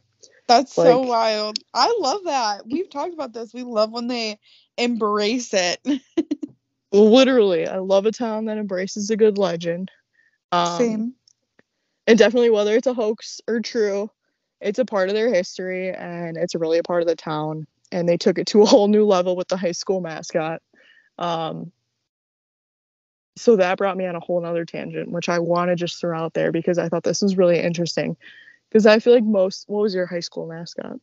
That's 0.47 0.73
so 0.73 0.99
wild. 0.99 1.59
I 1.73 1.97
love 1.99 2.21
that. 2.25 2.65
We've 2.65 2.89
talked 2.89 3.13
about 3.13 3.33
this. 3.33 3.53
We 3.53 3.63
love 3.63 3.91
when 3.91 4.07
they 4.07 4.39
embrace 4.77 5.53
it. 5.53 5.85
Literally, 6.91 7.67
I 7.67 7.77
love 7.77 8.05
a 8.05 8.11
town 8.11 8.45
that 8.45 8.57
embraces 8.57 9.09
a 9.09 9.17
good 9.17 9.37
legend. 9.37 9.91
Um, 10.51 10.77
Same. 10.77 11.13
and 12.05 12.17
definitely 12.17 12.49
whether 12.49 12.75
it's 12.75 12.87
a 12.87 12.93
hoax 12.93 13.41
or 13.47 13.59
true 13.59 14.09
it's 14.59 14.79
a 14.79 14.85
part 14.85 15.09
of 15.09 15.15
their 15.15 15.33
history 15.33 15.93
and 15.93 16.37
it's 16.37 16.55
really 16.55 16.77
a 16.77 16.83
part 16.83 17.01
of 17.01 17.07
the 17.07 17.15
town 17.15 17.67
and 17.91 18.07
they 18.07 18.17
took 18.17 18.37
it 18.37 18.47
to 18.47 18.61
a 18.61 18.65
whole 18.65 18.87
new 18.87 19.05
level 19.05 19.35
with 19.35 19.47
the 19.47 19.57
high 19.57 19.71
school 19.71 20.01
mascot 20.01 20.61
um, 21.19 21.71
so 23.37 23.55
that 23.55 23.77
brought 23.77 23.97
me 23.97 24.05
on 24.05 24.15
a 24.15 24.19
whole 24.19 24.41
nother 24.41 24.65
tangent 24.65 25.11
which 25.11 25.29
i 25.29 25.39
want 25.39 25.69
to 25.69 25.75
just 25.75 25.99
throw 25.99 26.17
out 26.17 26.33
there 26.33 26.51
because 26.51 26.77
i 26.77 26.89
thought 26.89 27.03
this 27.03 27.21
was 27.21 27.37
really 27.37 27.59
interesting 27.59 28.17
because 28.69 28.85
i 28.85 28.99
feel 28.99 29.13
like 29.13 29.23
most 29.23 29.65
what 29.67 29.81
was 29.81 29.95
your 29.95 30.05
high 30.05 30.19
school 30.19 30.47
mascot 30.47 30.99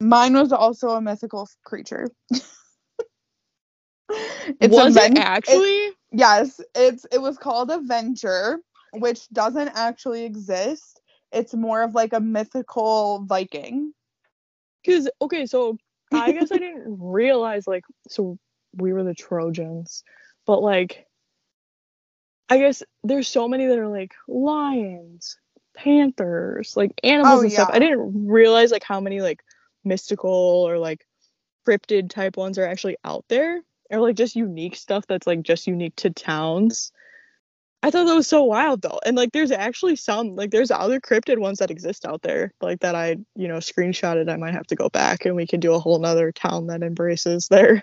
Mine 0.00 0.34
was 0.34 0.52
also 0.52 0.90
a 0.90 1.00
mythical 1.00 1.48
creature. 1.62 2.08
it's 2.30 2.44
was 4.74 4.96
a 4.96 5.04
it 5.04 5.14
ven- 5.14 5.18
actually 5.18 5.92
Yes, 6.12 6.60
it's 6.74 7.06
it 7.10 7.18
was 7.22 7.38
called 7.38 7.70
a 7.70 7.78
venture, 7.80 8.58
which 8.92 9.28
doesn't 9.30 9.68
actually 9.68 10.24
exist. 10.24 11.00
It's 11.32 11.54
more 11.54 11.82
of 11.82 11.94
like 11.94 12.12
a 12.12 12.20
mythical 12.20 13.24
Viking. 13.24 13.92
Because 14.84 15.08
okay, 15.22 15.46
so 15.46 15.78
I 16.12 16.32
guess 16.32 16.52
I 16.52 16.58
didn't 16.58 16.98
realize 17.00 17.66
like 17.66 17.84
so 18.08 18.38
we 18.74 18.92
were 18.92 19.04
the 19.04 19.14
Trojans, 19.14 20.04
but 20.46 20.62
like 20.62 21.06
I 22.48 22.58
guess 22.58 22.82
there's 23.02 23.28
so 23.28 23.48
many 23.48 23.66
that 23.66 23.78
are 23.78 23.88
like 23.88 24.14
lions, 24.28 25.38
panthers, 25.74 26.76
like 26.76 26.92
animals 27.02 27.38
Oh, 27.38 27.42
and 27.42 27.52
stuff. 27.52 27.70
I 27.72 27.78
didn't 27.78 28.26
realize 28.26 28.70
like 28.70 28.84
how 28.84 29.00
many 29.00 29.20
like 29.22 29.42
mystical 29.84 30.30
or 30.68 30.78
like 30.78 31.06
cryptid 31.66 32.10
type 32.10 32.36
ones 32.36 32.58
are 32.58 32.66
actually 32.66 32.96
out 33.04 33.24
there, 33.28 33.62
or 33.90 34.00
like 34.00 34.16
just 34.16 34.36
unique 34.36 34.76
stuff 34.76 35.06
that's 35.08 35.26
like 35.26 35.42
just 35.42 35.66
unique 35.66 35.96
to 35.96 36.10
towns. 36.10 36.92
I 37.82 37.90
thought 37.90 38.04
that 38.06 38.14
was 38.14 38.28
so 38.28 38.44
wild 38.44 38.82
though. 38.82 39.00
And 39.04 39.16
like 39.16 39.32
there's 39.32 39.50
actually 39.50 39.96
some 39.96 40.36
like 40.36 40.50
there's 40.50 40.70
other 40.70 41.00
cryptid 41.00 41.38
ones 41.38 41.58
that 41.58 41.70
exist 41.70 42.06
out 42.06 42.22
there, 42.22 42.52
like 42.60 42.80
that 42.80 42.94
I, 42.94 43.16
you 43.34 43.48
know, 43.48 43.56
screenshotted. 43.58 44.30
I 44.30 44.36
might 44.36 44.54
have 44.54 44.66
to 44.68 44.76
go 44.76 44.88
back 44.90 45.24
and 45.24 45.36
we 45.36 45.46
can 45.46 45.60
do 45.60 45.74
a 45.74 45.80
whole 45.80 45.98
nother 45.98 46.32
town 46.32 46.68
that 46.68 46.82
embraces 46.82 47.48
their 47.48 47.82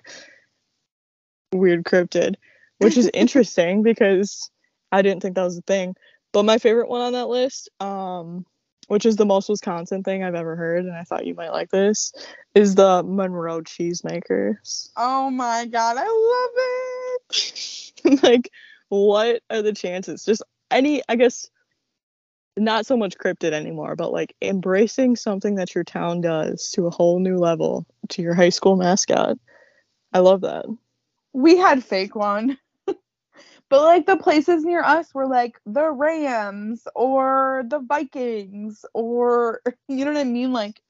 weird 1.51 1.83
cryptid, 1.83 2.35
which 2.77 2.97
is 2.97 3.09
interesting 3.13 3.83
because 3.83 4.49
I 4.91 5.01
didn't 5.01 5.21
think 5.21 5.35
that 5.35 5.43
was 5.43 5.57
a 5.57 5.61
thing. 5.61 5.95
But 6.31 6.43
my 6.43 6.57
favorite 6.57 6.89
one 6.89 7.01
on 7.01 7.13
that 7.13 7.27
list, 7.27 7.69
um, 7.79 8.45
which 8.87 9.05
is 9.05 9.15
the 9.15 9.25
most 9.25 9.49
Wisconsin 9.49 10.03
thing 10.03 10.23
I've 10.23 10.35
ever 10.35 10.55
heard, 10.55 10.85
and 10.85 10.95
I 10.95 11.03
thought 11.03 11.25
you 11.25 11.35
might 11.35 11.51
like 11.51 11.69
this, 11.69 12.13
is 12.53 12.75
the 12.75 13.03
Monroe 13.03 13.61
cheesemakers. 13.61 14.89
Oh 14.95 15.29
my 15.29 15.65
god, 15.65 15.97
I 15.97 16.05
love 16.05 16.51
it. 17.31 18.23
like 18.23 18.49
what 18.89 19.41
are 19.49 19.61
the 19.61 19.73
chances 19.73 20.25
just 20.25 20.41
any 20.71 21.03
i 21.07 21.15
guess 21.15 21.49
not 22.57 22.85
so 22.85 22.97
much 22.97 23.17
cryptid 23.17 23.51
anymore 23.51 23.95
but 23.95 24.11
like 24.11 24.35
embracing 24.41 25.15
something 25.15 25.55
that 25.55 25.75
your 25.75 25.83
town 25.83 26.21
does 26.21 26.71
to 26.71 26.87
a 26.87 26.89
whole 26.89 27.19
new 27.19 27.37
level 27.37 27.85
to 28.07 28.21
your 28.23 28.33
high 28.33 28.49
school 28.49 28.75
mascot 28.75 29.37
I 30.11 30.19
love 30.19 30.41
that. 30.41 30.65
We 31.39 31.57
had 31.57 31.83
fake 31.85 32.15
one. 32.15 32.57
but 32.87 33.83
like 33.83 34.05
the 34.05 34.17
places 34.17 34.65
near 34.65 34.83
us 34.83 35.13
were 35.13 35.27
like 35.27 35.57
the 35.65 35.89
Rams 35.89 36.85
or 36.95 37.63
the 37.67 37.79
Vikings 37.79 38.83
or 38.93 39.61
you 39.87 40.05
know 40.05 40.11
what 40.11 40.19
I 40.19 40.25
mean? 40.25 40.51
Like 40.51 40.81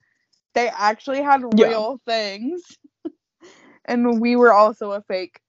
they 0.55 0.69
actually 0.69 1.21
had 1.21 1.41
Yeah. 1.55 1.67
real 1.67 1.99
things. 2.05 2.63
and 3.85 4.19
we 4.19 4.35
were 4.35 4.53
also 4.53 4.91
a 4.91 5.03
fake 5.03 5.39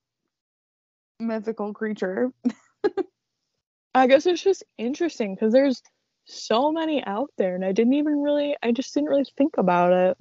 mythical 1.19 1.73
creature. 1.73 2.33
I 3.95 4.07
guess 4.07 4.27
it's 4.27 4.43
just 4.43 4.65
interesting 4.79 5.35
because 5.35 5.53
there's 5.53 5.83
so 6.27 6.71
many 6.73 7.05
out 7.05 7.31
there, 7.39 7.55
and 7.55 7.65
I 7.65 7.73
didn't 7.73 7.95
even 7.95 8.23
really, 8.23 8.57
I 8.63 8.73
just 8.73 8.95
didn't 8.95 9.09
really 9.09 9.27
think 9.37 9.57
about 9.59 9.93
it. 9.93 10.19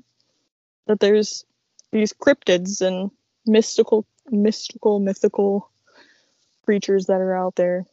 That 0.87 0.99
there's 0.99 1.45
these 1.91 2.13
cryptids 2.13 2.81
and 2.81 3.11
mystical, 3.45 4.05
mystical, 4.31 4.99
mythical 4.99 5.69
creatures 6.65 7.07
that 7.07 7.21
are 7.21 7.35
out 7.35 7.55
there. 7.55 7.85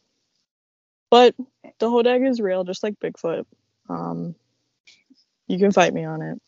But 1.11 1.35
the 1.79 1.89
Hodag 1.89 2.29
is 2.29 2.41
real, 2.41 2.65
just 2.65 2.83
like 2.83 2.99
Bigfoot. 3.01 3.47
Um, 3.89 4.35
you 5.47 5.59
can 5.59 5.73
fight 5.73 5.95
me 5.95 6.05
on 6.05 6.23
it. 6.23 6.41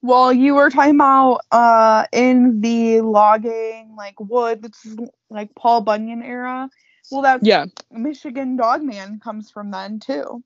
Well, 0.00 0.32
you 0.32 0.54
were 0.54 0.70
talking 0.70 0.94
about 0.94 1.40
uh 1.50 2.06
in 2.12 2.60
the 2.60 3.00
logging 3.00 3.94
like 3.96 4.18
woods 4.20 4.86
like 5.28 5.54
Paul 5.54 5.80
Bunyan 5.80 6.22
era. 6.22 6.70
Well, 7.10 7.22
that's 7.22 7.44
Yeah, 7.44 7.66
Michigan 7.90 8.56
Dogman 8.56 9.20
comes 9.20 9.50
from 9.50 9.70
then 9.70 9.98
too. 9.98 10.42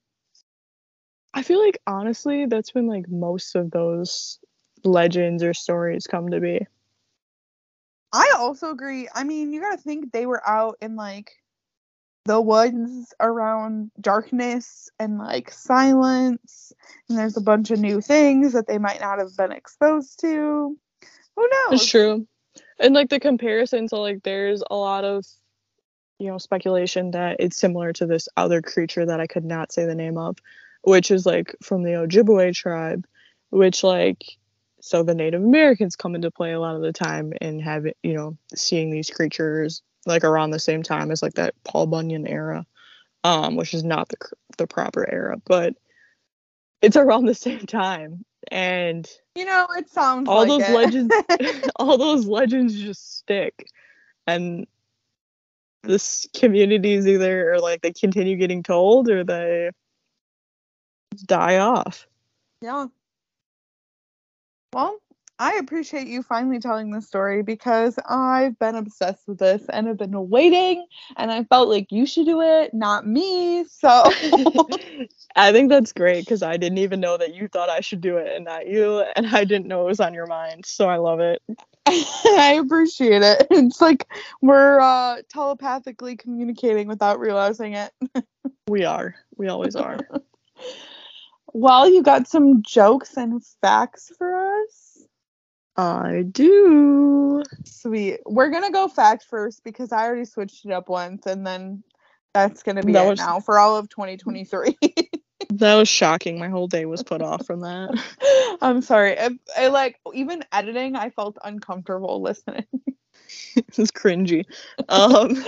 I 1.35 1.43
feel 1.43 1.63
like 1.63 1.79
honestly, 1.87 2.47
that's 2.47 2.75
when 2.75 2.87
like 2.87 3.09
most 3.09 3.55
of 3.55 3.71
those 3.71 4.39
legends 4.85 5.43
or 5.43 5.55
stories 5.55 6.07
come 6.07 6.31
to 6.31 6.41
be. 6.41 6.67
I 8.13 8.35
also 8.37 8.71
agree. 8.71 9.09
I 9.15 9.25
mean, 9.25 9.53
you 9.53 9.61
got 9.61 9.77
to 9.77 9.83
think 9.83 10.13
they 10.13 10.27
were 10.27 10.47
out 10.47 10.77
in 10.81 10.97
like 10.97 11.31
the 12.25 12.41
woods 12.41 13.15
around 13.19 13.91
darkness 14.01 14.91
and 14.99 15.19
like 15.19 15.51
silence, 15.51 16.73
and 17.09 17.19
there's 17.19 17.37
a 17.37 17.43
bunch 17.43 17.71
of 17.71 17.79
new 17.79 18.01
things 18.01 18.53
that 18.53 18.67
they 18.67 18.79
might 18.79 19.01
not 19.01 19.19
have 19.19 19.37
been 19.37 19.53
exposed 19.53 20.21
to. 20.21 20.77
Who 21.37 21.49
knows? 21.49 21.83
It's 21.83 21.87
true. 21.87 22.27
And 22.79 22.95
like 22.95 23.09
the 23.09 23.21
comparison, 23.21 23.89
so 23.89 24.01
like 24.01 24.23
there's 24.23 24.63
a 24.71 24.77
lot 24.77 25.05
of 25.05 25.25
you 26.19 26.29
know 26.29 26.39
speculation 26.39 27.13
that 27.13 27.37
it's 27.41 27.57
similar 27.57 27.93
to 27.95 28.07
this 28.07 28.29
other 28.37 28.63
creature 28.63 29.07
that 29.07 29.21
I 29.21 29.27
could 29.27 29.45
not 29.45 29.73
say 29.73 29.87
the 29.87 29.95
name 29.95 30.19
of, 30.19 30.37
which 30.83 31.11
is 31.11 31.27
like 31.27 31.57
from 31.63 31.83
the 31.83 31.93
Ojibwe 31.93 32.55
tribe, 32.55 33.07
which 33.51 33.83
like 33.83 34.23
so 34.85 35.05
the 35.05 35.15
Native 35.15 35.41
Americans 35.41 35.95
come 35.95 36.17
into 36.17 36.33
play 36.33 36.51
a 36.51 36.59
lot 36.59 36.75
of 36.75 36.83
the 36.83 36.93
time 36.93 37.33
and 37.41 37.63
have 37.63 37.87
it, 37.87 37.97
you 38.03 38.15
know, 38.15 38.37
seeing 38.53 38.91
these 38.91 39.11
creatures 39.11 39.81
like 40.07 40.25
around 40.25 40.51
the 40.51 40.59
same 40.59 40.83
time 40.83 41.13
as 41.13 41.23
like 41.23 41.35
that 41.35 41.55
Paul 41.63 41.87
Bunyan 41.87 42.27
era, 42.27 42.67
um, 43.23 43.55
which 43.55 43.75
is 43.75 43.85
not 43.85 44.09
the 44.09 44.17
the 44.59 44.67
proper 44.67 45.09
era, 45.09 45.37
but 45.47 45.75
it's 46.83 46.97
around 46.97 47.27
the 47.27 47.35
same 47.35 47.61
time. 47.65 48.25
And 48.51 49.09
You 49.37 49.45
know, 49.45 49.69
it 49.79 49.89
sounds 49.89 50.29
all 50.29 50.41
like 50.41 50.49
those 50.49 50.69
it. 50.69 50.75
legends 50.75 51.15
all 51.77 51.97
those 51.97 52.27
legends 52.27 52.75
just 52.75 53.19
stick 53.19 53.69
and 54.27 54.67
this 55.85 56.27
communities 56.35 57.07
either 57.07 57.53
or 57.53 57.61
like 57.61 57.83
they 57.83 57.93
continue 57.93 58.37
getting 58.37 58.65
told 58.65 59.09
or 59.09 59.23
they 59.23 59.71
die 61.27 61.59
off 61.59 62.09
Yeah. 62.61 62.87
Well, 64.73 64.99
I 65.39 65.55
appreciate 65.55 66.07
you 66.07 66.23
finally 66.23 66.61
telling 66.61 66.91
this 66.91 67.07
story 67.07 67.43
because 67.43 67.99
I've 68.09 68.59
been 68.59 68.77
obsessed 68.77 69.27
with 69.27 69.39
this 69.39 69.63
and 69.69 69.87
have 69.89 69.97
been 69.97 70.31
waiting 70.31 70.87
and 71.17 71.33
I 71.33 71.45
felt 71.45 71.69
like 71.69 71.91
you 71.91 72.07
should 72.07 72.27
do 72.27 72.43
it, 72.43 72.73
not 72.73 73.07
me. 73.07 73.65
So 73.65 73.89
i 75.37 75.51
think 75.51 75.69
that's 75.71 75.93
great 75.93 76.25
because 76.25 76.43
i 76.43 76.57
didn't 76.57 76.79
even 76.79 77.01
know 77.01 77.17
that 77.17 77.35
you 77.35 77.49
thought 77.49 77.69
i 77.71 77.81
should 77.81 78.01
do 78.01 78.17
it 78.19 78.33
and 78.35 78.45
not 78.45 78.67
you 78.67 79.01
and 79.17 79.27
i 79.29 79.45
didn't 79.45 79.67
know 79.67 79.83
it 79.83 79.87
was 79.87 80.01
on 80.01 80.13
your 80.15 80.27
mind 80.27 80.65
so 80.67 80.89
i 80.89 80.97
love 80.97 81.21
it 81.21 81.43
I 81.87 82.61
appreciate 82.63 83.23
it. 83.23 83.47
It's 83.51 83.81
like 83.81 84.07
we're 84.41 84.79
uh, 84.81 85.23
telepathically 85.29 86.17
communicating 86.17 86.87
without 86.87 87.19
realizing 87.19 87.75
it. 87.75 87.93
we 88.69 88.85
are 88.85 89.17
we 89.37 89.49
always 89.49 89.75
are 89.75 89.99
Well, 91.53 91.91
you 91.91 92.03
got 92.03 92.29
some 92.29 92.63
jokes 92.63 93.17
and 93.17 93.45
facts 93.61 94.13
for? 94.17 94.32
I 95.77 96.23
do 96.31 97.43
Sweet. 97.65 98.21
We're 98.27 98.51
going 98.51 98.65
to 98.65 98.71
go 98.71 98.89
fact 98.89 99.25
first 99.25 99.65
because 99.65 99.93
I 99.93 100.07
already 100.07 100.25
switched 100.25 100.65
it 100.65 100.73
up 100.73 100.89
once 100.89 101.27
and 101.27 101.47
then 101.47 101.83
that's 102.33 102.63
going 102.63 102.77
to 102.77 102.83
be 102.83 102.93
That 102.93 103.07
it 103.07 103.11
was- 103.11 103.19
now 103.19 103.41
for 103.41 103.59
all 103.59 103.77
of 103.77 103.89
2023. 103.89 104.79
that 105.55 105.75
was 105.75 105.89
shocking 105.89 106.39
my 106.39 106.49
whole 106.49 106.69
day 106.69 106.87
was 106.87 107.03
put 107.03 107.21
off 107.21 107.45
from 107.45 107.61
that 107.61 107.91
I'm 108.63 108.81
sorry. 108.81 109.19
I, 109.19 109.31
I 109.59 109.69
like 109.69 109.99
even 110.15 110.45
editing, 110.53 110.97
I 110.97 111.11
felt 111.11 111.37
uncomfortable 111.45 112.23
listening. 112.23 112.65
it 113.57 113.77
was 113.77 113.91
cringy. 113.91 114.45
Um, 114.89 115.45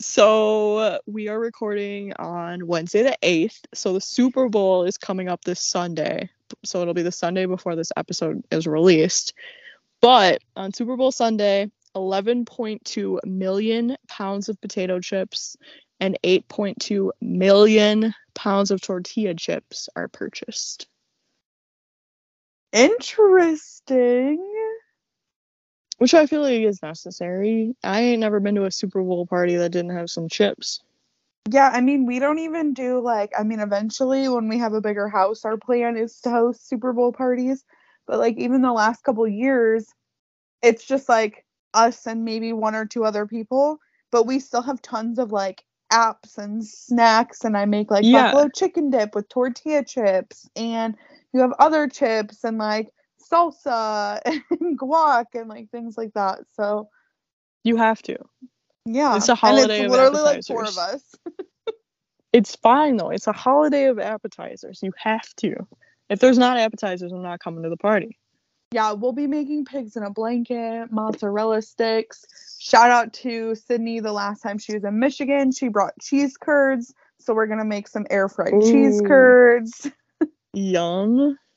so 0.00 0.98
we 1.06 1.28
are 1.28 1.38
recording 1.38 2.14
on 2.14 2.66
Wednesday 2.66 3.02
the 3.02 3.18
eighth. 3.22 3.60
So 3.74 3.92
the 3.92 4.00
Super 4.00 4.48
Bowl 4.48 4.84
is 4.84 4.96
coming 4.96 5.28
up 5.28 5.44
this 5.44 5.60
Sunday. 5.60 6.30
So 6.64 6.82
it'll 6.82 6.94
be 6.94 7.02
the 7.02 7.12
Sunday 7.12 7.46
before 7.46 7.76
this 7.76 7.92
episode 7.96 8.42
is 8.50 8.66
released. 8.66 9.34
But 10.00 10.42
on 10.56 10.72
Super 10.72 10.96
Bowl 10.96 11.12
Sunday, 11.12 11.70
11.2 11.96 13.18
million 13.24 13.96
pounds 14.08 14.48
of 14.48 14.60
potato 14.60 15.00
chips 15.00 15.56
and 16.00 16.18
8.2 16.22 17.10
million 17.20 18.14
pounds 18.34 18.70
of 18.70 18.80
tortilla 18.80 19.34
chips 19.34 19.88
are 19.96 20.08
purchased. 20.08 20.86
Interesting. 22.72 24.44
Which 25.98 26.14
I 26.14 26.26
feel 26.26 26.42
like 26.42 26.60
is 26.60 26.82
necessary. 26.82 27.74
I 27.82 28.02
ain't 28.02 28.20
never 28.20 28.38
been 28.38 28.54
to 28.54 28.66
a 28.66 28.70
Super 28.70 29.02
Bowl 29.02 29.26
party 29.26 29.56
that 29.56 29.72
didn't 29.72 29.96
have 29.96 30.10
some 30.10 30.28
chips. 30.28 30.80
Yeah, 31.46 31.70
I 31.72 31.80
mean, 31.80 32.06
we 32.06 32.18
don't 32.18 32.38
even 32.40 32.74
do 32.74 33.00
like, 33.00 33.32
I 33.38 33.42
mean, 33.42 33.60
eventually 33.60 34.28
when 34.28 34.48
we 34.48 34.58
have 34.58 34.74
a 34.74 34.80
bigger 34.80 35.08
house, 35.08 35.44
our 35.44 35.56
plan 35.56 35.96
is 35.96 36.20
to 36.20 36.30
host 36.30 36.68
Super 36.68 36.92
Bowl 36.92 37.12
parties. 37.12 37.64
But 38.06 38.18
like, 38.18 38.36
even 38.38 38.62
the 38.62 38.72
last 38.72 39.02
couple 39.02 39.26
years, 39.26 39.86
it's 40.62 40.84
just 40.84 41.08
like 41.08 41.44
us 41.74 42.06
and 42.06 42.24
maybe 42.24 42.52
one 42.52 42.74
or 42.74 42.86
two 42.86 43.04
other 43.04 43.26
people. 43.26 43.78
But 44.10 44.26
we 44.26 44.40
still 44.40 44.62
have 44.62 44.82
tons 44.82 45.18
of 45.18 45.32
like 45.32 45.62
apps 45.92 46.38
and 46.38 46.64
snacks. 46.64 47.44
And 47.44 47.56
I 47.56 47.64
make 47.66 47.90
like 47.90 48.04
Yeah. 48.04 48.30
buffalo 48.30 48.48
chicken 48.48 48.90
dip 48.90 49.14
with 49.14 49.28
tortilla 49.28 49.84
chips. 49.84 50.48
And 50.56 50.96
you 51.32 51.40
have 51.40 51.52
other 51.58 51.88
chips 51.88 52.44
and 52.44 52.58
like 52.58 52.88
salsa 53.30 54.20
and 54.50 54.78
guac 54.78 55.26
and 55.34 55.48
like 55.48 55.70
things 55.70 55.96
like 55.96 56.12
that. 56.14 56.40
So 56.54 56.88
You 57.64 57.76
have 57.76 58.02
to. 58.02 58.16
Yeah. 58.94 59.16
It's 59.16 59.28
a 59.28 59.32
and 59.32 59.38
holiday 59.38 59.84
it's 59.84 59.86
of 59.86 59.90
literally 59.90 60.22
like 60.22 60.44
four 60.44 60.64
of 60.64 60.76
us. 60.76 61.02
It's 62.32 62.56
fine 62.56 62.96
though. 62.96 63.10
It's 63.10 63.26
a 63.26 63.32
holiday 63.32 63.86
of 63.86 63.98
appetizers. 63.98 64.80
You 64.82 64.92
have 64.98 65.34
to. 65.36 65.66
If 66.10 66.20
there's 66.20 66.38
not 66.38 66.58
appetizers, 66.58 67.12
I'm 67.12 67.22
not 67.22 67.40
coming 67.40 67.62
to 67.62 67.70
the 67.70 67.76
party. 67.76 68.18
Yeah, 68.70 68.92
we'll 68.92 69.12
be 69.12 69.26
making 69.26 69.64
pigs 69.64 69.96
in 69.96 70.02
a 70.02 70.10
blanket, 70.10 70.92
mozzarella 70.92 71.62
sticks. 71.62 72.26
Shout 72.58 72.90
out 72.90 73.14
to 73.14 73.54
Sydney 73.54 74.00
the 74.00 74.12
last 74.12 74.42
time 74.42 74.58
she 74.58 74.74
was 74.74 74.84
in 74.84 74.98
Michigan. 74.98 75.52
She 75.52 75.68
brought 75.68 75.98
cheese 76.00 76.36
curds. 76.36 76.92
So 77.18 77.34
we're 77.34 77.46
going 77.46 77.60
to 77.60 77.64
make 77.64 77.88
some 77.88 78.06
air 78.10 78.28
fried 78.28 78.52
cheese 78.62 79.00
curds. 79.04 79.90
Yum. 80.52 81.38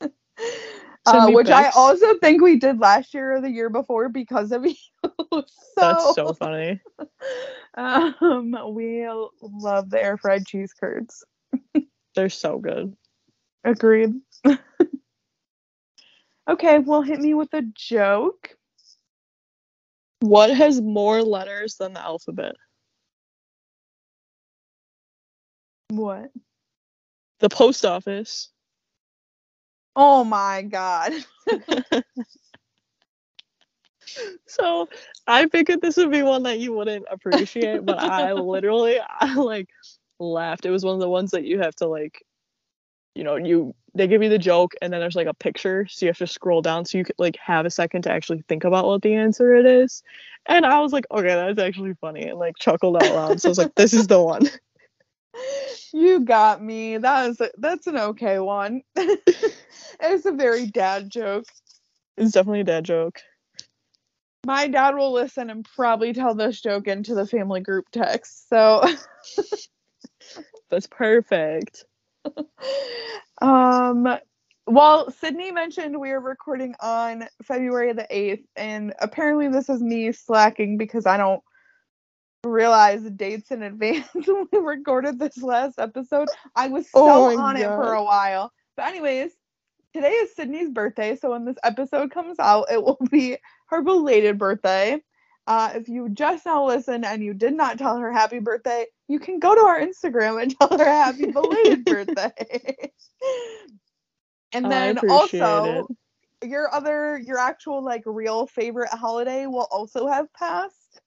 Uh, 1.04 1.30
which 1.30 1.50
I 1.50 1.68
also 1.70 2.16
think 2.18 2.42
we 2.42 2.58
did 2.58 2.78
last 2.78 3.12
year 3.12 3.34
or 3.34 3.40
the 3.40 3.50
year 3.50 3.68
before 3.68 4.08
because 4.08 4.52
of 4.52 4.64
you. 4.66 4.74
so, 5.02 5.44
That's 5.76 6.14
so 6.14 6.32
funny. 6.32 6.80
um, 7.76 8.56
we 8.74 9.06
love 9.40 9.90
the 9.90 10.02
air 10.02 10.16
fried 10.16 10.46
cheese 10.46 10.72
curds. 10.78 11.24
They're 12.14 12.28
so 12.28 12.58
good. 12.58 12.96
Agreed. 13.64 14.14
okay, 16.48 16.78
well, 16.78 17.02
hit 17.02 17.20
me 17.20 17.34
with 17.34 17.52
a 17.54 17.62
joke. 17.74 18.56
What 20.20 20.54
has 20.54 20.80
more 20.80 21.22
letters 21.22 21.76
than 21.76 21.94
the 21.94 22.00
alphabet? 22.00 22.54
What? 25.88 26.30
The 27.40 27.48
post 27.48 27.84
office. 27.84 28.50
Oh 29.96 30.24
my 30.24 30.62
god. 30.62 31.12
So 34.46 34.88
I 35.26 35.46
figured 35.48 35.80
this 35.80 35.96
would 35.96 36.10
be 36.10 36.22
one 36.22 36.42
that 36.42 36.58
you 36.58 36.72
wouldn't 36.72 37.06
appreciate, 37.10 37.86
but 37.86 37.98
I 37.98 38.32
literally 38.34 38.98
I 39.00 39.34
like 39.34 39.68
laughed. 40.18 40.66
It 40.66 40.70
was 40.70 40.84
one 40.84 40.94
of 40.94 41.00
the 41.00 41.08
ones 41.08 41.30
that 41.30 41.44
you 41.44 41.60
have 41.60 41.74
to 41.76 41.86
like, 41.86 42.22
you 43.14 43.24
know, 43.24 43.36
you 43.36 43.74
they 43.94 44.06
give 44.06 44.22
you 44.22 44.28
the 44.28 44.38
joke 44.38 44.72
and 44.80 44.92
then 44.92 45.00
there's 45.00 45.16
like 45.16 45.26
a 45.26 45.34
picture 45.34 45.86
so 45.86 46.06
you 46.06 46.10
have 46.10 46.18
to 46.18 46.26
scroll 46.26 46.62
down 46.62 46.84
so 46.84 46.98
you 46.98 47.04
could 47.04 47.14
like 47.18 47.36
have 47.36 47.66
a 47.66 47.70
second 47.70 48.02
to 48.02 48.10
actually 48.10 48.42
think 48.48 48.64
about 48.64 48.86
what 48.86 49.02
the 49.02 49.14
answer 49.14 49.54
it 49.54 49.66
is 49.66 50.02
and 50.46 50.64
i 50.64 50.80
was 50.80 50.92
like 50.92 51.04
okay 51.10 51.28
that's 51.28 51.60
actually 51.60 51.92
funny 52.00 52.22
and 52.22 52.38
like 52.38 52.56
chuckled 52.58 52.96
out 52.96 53.14
loud 53.14 53.40
so 53.40 53.48
i 53.48 53.50
was 53.50 53.58
like 53.58 53.74
this 53.74 53.92
is 53.92 54.06
the 54.06 54.20
one 54.20 54.48
You 55.92 56.20
got 56.20 56.62
me. 56.62 56.98
That 56.98 57.30
is 57.30 57.40
a, 57.40 57.50
that's 57.58 57.86
an 57.86 57.96
okay 57.96 58.38
one. 58.38 58.82
it's 58.96 60.26
a 60.26 60.32
very 60.32 60.66
dad 60.66 61.10
joke. 61.10 61.44
it's 62.16 62.32
definitely 62.32 62.60
a 62.60 62.64
dad 62.64 62.84
joke 62.84 63.20
My 64.46 64.68
dad 64.68 64.94
will 64.96 65.12
listen 65.12 65.50
and 65.50 65.64
probably 65.76 66.12
tell 66.12 66.34
this 66.34 66.60
joke 66.60 66.88
into 66.88 67.14
the 67.14 67.26
family 67.26 67.60
group 67.60 67.86
text. 67.92 68.48
So 68.48 68.82
that's 70.70 70.86
perfect 70.86 71.84
um 73.42 74.08
well 74.66 75.10
sydney 75.10 75.52
mentioned 75.52 75.98
we 76.00 76.10
are 76.10 76.20
recording 76.20 76.74
on 76.80 77.26
february 77.42 77.92
the 77.92 78.06
8th 78.10 78.44
and 78.56 78.94
apparently 79.00 79.48
this 79.48 79.68
is 79.68 79.82
me 79.82 80.12
slacking 80.12 80.78
because 80.78 81.04
i 81.06 81.16
don't 81.16 81.42
realize 82.44 83.02
dates 83.02 83.50
in 83.50 83.62
advance 83.62 84.08
when 84.14 84.48
we 84.52 84.58
recorded 84.58 85.18
this 85.18 85.42
last 85.42 85.78
episode. 85.78 86.28
I 86.56 86.68
was 86.68 86.90
so 86.90 87.00
Oh 87.06 87.38
on 87.38 87.56
it 87.56 87.66
for 87.66 87.92
a 87.92 88.02
while. 88.02 88.52
But 88.76 88.86
anyways 88.86 89.32
today 89.92 90.10
is 90.10 90.34
sydney's 90.34 90.70
birthday 90.70 91.14
so 91.16 91.32
when 91.32 91.44
this 91.44 91.58
episode 91.62 92.10
comes 92.10 92.38
out 92.38 92.64
it 92.72 92.82
will 92.82 92.98
be 93.10 93.36
her 93.66 93.82
belated 93.82 94.38
birthday. 94.38 95.00
Uh, 95.46 95.72
if 95.74 95.88
you 95.88 96.08
just 96.08 96.46
now 96.46 96.64
listened 96.64 97.04
and 97.04 97.22
you 97.22 97.34
did 97.34 97.52
not 97.52 97.76
tell 97.76 97.98
her 97.98 98.12
happy 98.12 98.38
birthday, 98.38 98.86
you 99.08 99.18
can 99.18 99.40
go 99.40 99.54
to 99.54 99.60
our 99.60 99.80
Instagram 99.80 100.40
and 100.40 100.56
tell 100.60 100.78
her 100.78 100.84
happy 100.84 101.26
belated 101.26 101.84
birthday. 101.86 102.92
and 104.52 104.70
then 104.70 104.98
also 105.10 105.88
your 106.44 106.72
other 106.72 107.18
your 107.18 107.38
actual 107.38 107.82
like 107.84 108.02
real 108.06 108.46
favorite 108.46 108.90
holiday 108.90 109.46
will 109.46 109.66
also 109.70 110.06
have 110.06 110.32
passed. 110.32 111.00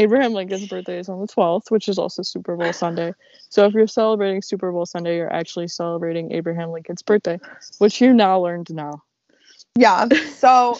Abraham 0.00 0.32
Lincoln's 0.32 0.66
birthday 0.66 0.98
is 0.98 1.08
on 1.08 1.20
the 1.20 1.26
12th, 1.26 1.70
which 1.70 1.88
is 1.88 1.98
also 1.98 2.22
Super 2.22 2.56
Bowl 2.56 2.72
Sunday. 2.72 3.14
So 3.48 3.64
if 3.66 3.74
you're 3.74 3.86
celebrating 3.86 4.42
Super 4.42 4.72
Bowl 4.72 4.86
Sunday, 4.86 5.16
you're 5.16 5.32
actually 5.32 5.68
celebrating 5.68 6.32
Abraham 6.32 6.70
Lincoln's 6.70 7.02
birthday, 7.02 7.38
which 7.78 8.00
you 8.00 8.12
now 8.12 8.40
learned 8.40 8.72
now. 8.74 9.02
Yeah. 9.76 10.06
So 10.34 10.78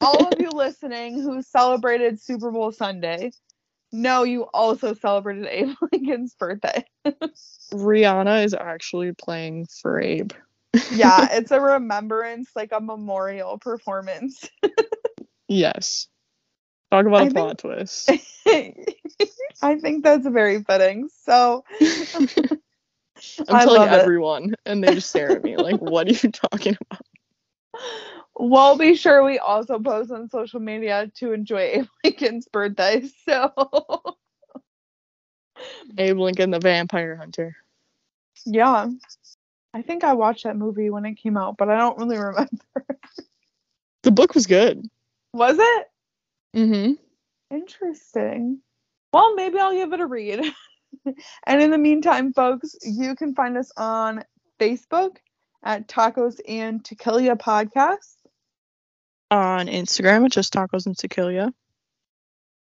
all 0.00 0.26
of 0.26 0.40
you 0.40 0.50
listening 0.50 1.22
who 1.22 1.40
celebrated 1.42 2.20
Super 2.20 2.50
Bowl 2.50 2.72
Sunday, 2.72 3.30
know 3.92 4.24
you 4.24 4.42
also 4.52 4.94
celebrated 4.94 5.46
Abe 5.46 5.74
Lincoln's 5.92 6.34
birthday. 6.34 6.84
Rihanna 7.72 8.44
is 8.44 8.54
actually 8.54 9.12
playing 9.12 9.66
for 9.66 10.00
Abe. 10.00 10.32
Yeah, 10.92 11.28
it's 11.30 11.52
a 11.52 11.60
remembrance, 11.60 12.50
like 12.54 12.72
a 12.72 12.80
memorial 12.80 13.58
performance. 13.58 14.50
Yes. 15.48 16.08
Talk 16.90 17.06
about 17.06 17.22
I 17.22 17.26
a 17.26 17.30
plot 17.30 17.58
twist. 17.58 18.10
I 19.62 19.76
think 19.80 20.04
that's 20.04 20.26
very 20.26 20.62
fitting. 20.62 21.08
So 21.22 21.64
I'm 21.80 22.28
I 23.48 23.64
telling 23.64 23.80
love 23.80 23.92
it. 23.92 24.00
everyone, 24.00 24.54
and 24.66 24.82
they 24.82 24.94
just 24.94 25.10
stare 25.10 25.34
at 25.36 25.42
me 25.42 25.56
like, 25.56 25.76
"What 25.80 26.08
are 26.08 26.12
you 26.12 26.30
talking 26.30 26.76
about?" 26.90 27.02
we'll 28.38 28.76
be 28.78 28.94
sure 28.94 29.24
we 29.24 29.38
also 29.38 29.78
post 29.78 30.10
on 30.10 30.28
social 30.28 30.60
media 30.60 31.10
to 31.16 31.32
enjoy 31.32 31.60
Abe 31.60 31.86
Lincoln's 32.04 32.48
birthday. 32.48 33.02
So 33.24 34.16
Abe 35.98 36.18
Lincoln, 36.18 36.50
the 36.50 36.60
Vampire 36.60 37.16
Hunter. 37.16 37.56
yeah. 38.44 38.88
I 39.74 39.82
think 39.82 40.04
I 40.04 40.14
watched 40.14 40.44
that 40.44 40.56
movie 40.56 40.90
when 40.90 41.04
it 41.04 41.14
came 41.14 41.36
out, 41.36 41.56
but 41.58 41.68
I 41.68 41.76
don't 41.76 41.98
really 41.98 42.16
remember. 42.16 42.48
The 44.02 44.10
book 44.12 44.34
was 44.34 44.46
good. 44.46 44.88
Was 45.32 45.56
it? 45.58 45.86
Mm-hmm. 46.56 46.92
Interesting. 47.54 48.60
Well, 49.12 49.34
maybe 49.34 49.58
I'll 49.58 49.72
give 49.72 49.92
it 49.92 50.00
a 50.00 50.06
read. 50.06 50.40
and 51.46 51.62
in 51.62 51.70
the 51.70 51.78
meantime, 51.78 52.32
folks, 52.32 52.74
you 52.82 53.14
can 53.14 53.34
find 53.34 53.58
us 53.58 53.70
on 53.76 54.24
Facebook 54.58 55.16
at 55.62 55.86
Tacos 55.88 56.40
and 56.48 56.82
Tequila 56.84 57.36
Podcast. 57.36 58.16
On 59.30 59.66
Instagram, 59.66 60.30
just 60.30 60.54
tacos 60.54 60.86
and 60.86 60.96
tequila. 60.96 61.52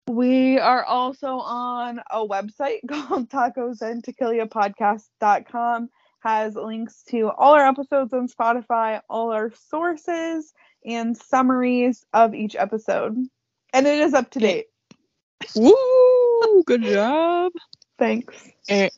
We 0.09 0.59
are 0.59 0.84
also 0.84 1.39
on 1.39 2.01
a 2.11 2.26
website 2.26 2.80
called 2.89 3.30
tacosandtequilapodcast.com. 3.30 5.89
Has 6.20 6.57
links 6.57 7.05
to 7.11 7.30
all 7.30 7.55
our 7.55 7.66
episodes 7.66 8.12
on 8.12 8.26
Spotify, 8.28 9.01
all 9.09 9.30
our 9.30 9.53
sources, 9.70 10.53
and 10.84 11.16
summaries 11.16 12.05
of 12.12 12.34
each 12.34 12.57
episode. 12.57 13.16
And 13.78 13.86
it 13.86 14.00
is 14.00 14.12
up 14.12 14.28
to 14.30 14.40
date. 14.40 14.66
Woo! 15.54 16.64
Good 16.66 16.82
job. 16.82 17.52
Thanks. 17.96 18.36
And, 18.68 18.90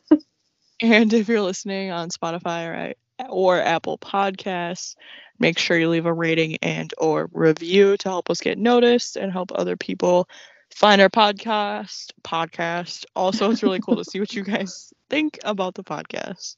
and 0.81 1.13
if 1.13 1.27
you're 1.27 1.39
listening 1.41 1.91
on 1.91 2.09
Spotify 2.09 2.95
or 3.19 3.29
or 3.29 3.61
Apple 3.61 3.99
Podcasts, 3.99 4.95
make 5.37 5.59
sure 5.59 5.77
you 5.77 5.87
leave 5.87 6.07
a 6.07 6.13
rating 6.13 6.57
and 6.63 6.91
or 6.97 7.29
review 7.31 7.95
to 7.97 8.09
help 8.09 8.31
us 8.31 8.41
get 8.41 8.57
noticed 8.57 9.17
and 9.17 9.31
help 9.31 9.51
other 9.53 9.77
people 9.77 10.27
find 10.73 10.99
our 10.99 11.09
podcast. 11.09 12.13
Podcast. 12.23 13.05
Also, 13.15 13.51
it's 13.51 13.61
really 13.61 13.81
cool 13.81 13.97
to 13.97 14.03
see 14.03 14.19
what 14.19 14.33
you 14.33 14.43
guys 14.43 14.91
think 15.11 15.37
about 15.43 15.75
the 15.75 15.83
podcast. 15.83 16.55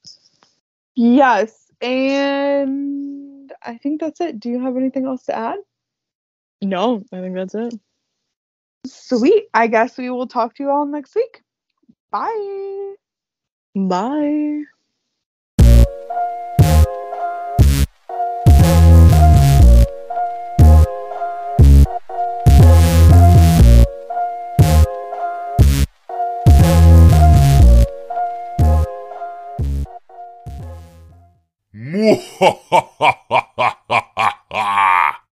Yes. 0.95 1.69
And 1.81 3.51
I 3.61 3.75
think 3.79 3.99
that's 3.99 4.21
it. 4.21 4.39
Do 4.39 4.49
you 4.49 4.61
have 4.61 4.77
anything 4.77 5.07
else 5.07 5.25
to 5.25 5.35
add? 5.35 5.57
No, 6.61 7.03
I 7.11 7.19
think 7.19 7.35
that's 7.35 7.55
it. 7.55 7.73
Sweet. 8.85 9.45
I 9.53 9.67
guess 9.67 9.97
we 9.97 10.09
will 10.09 10.27
talk 10.27 10.55
to 10.55 10.63
you 10.63 10.69
all 10.69 10.85
next 10.85 11.15
week. 11.15 11.41
Bye. 12.11 12.95
Bye. 13.75 14.63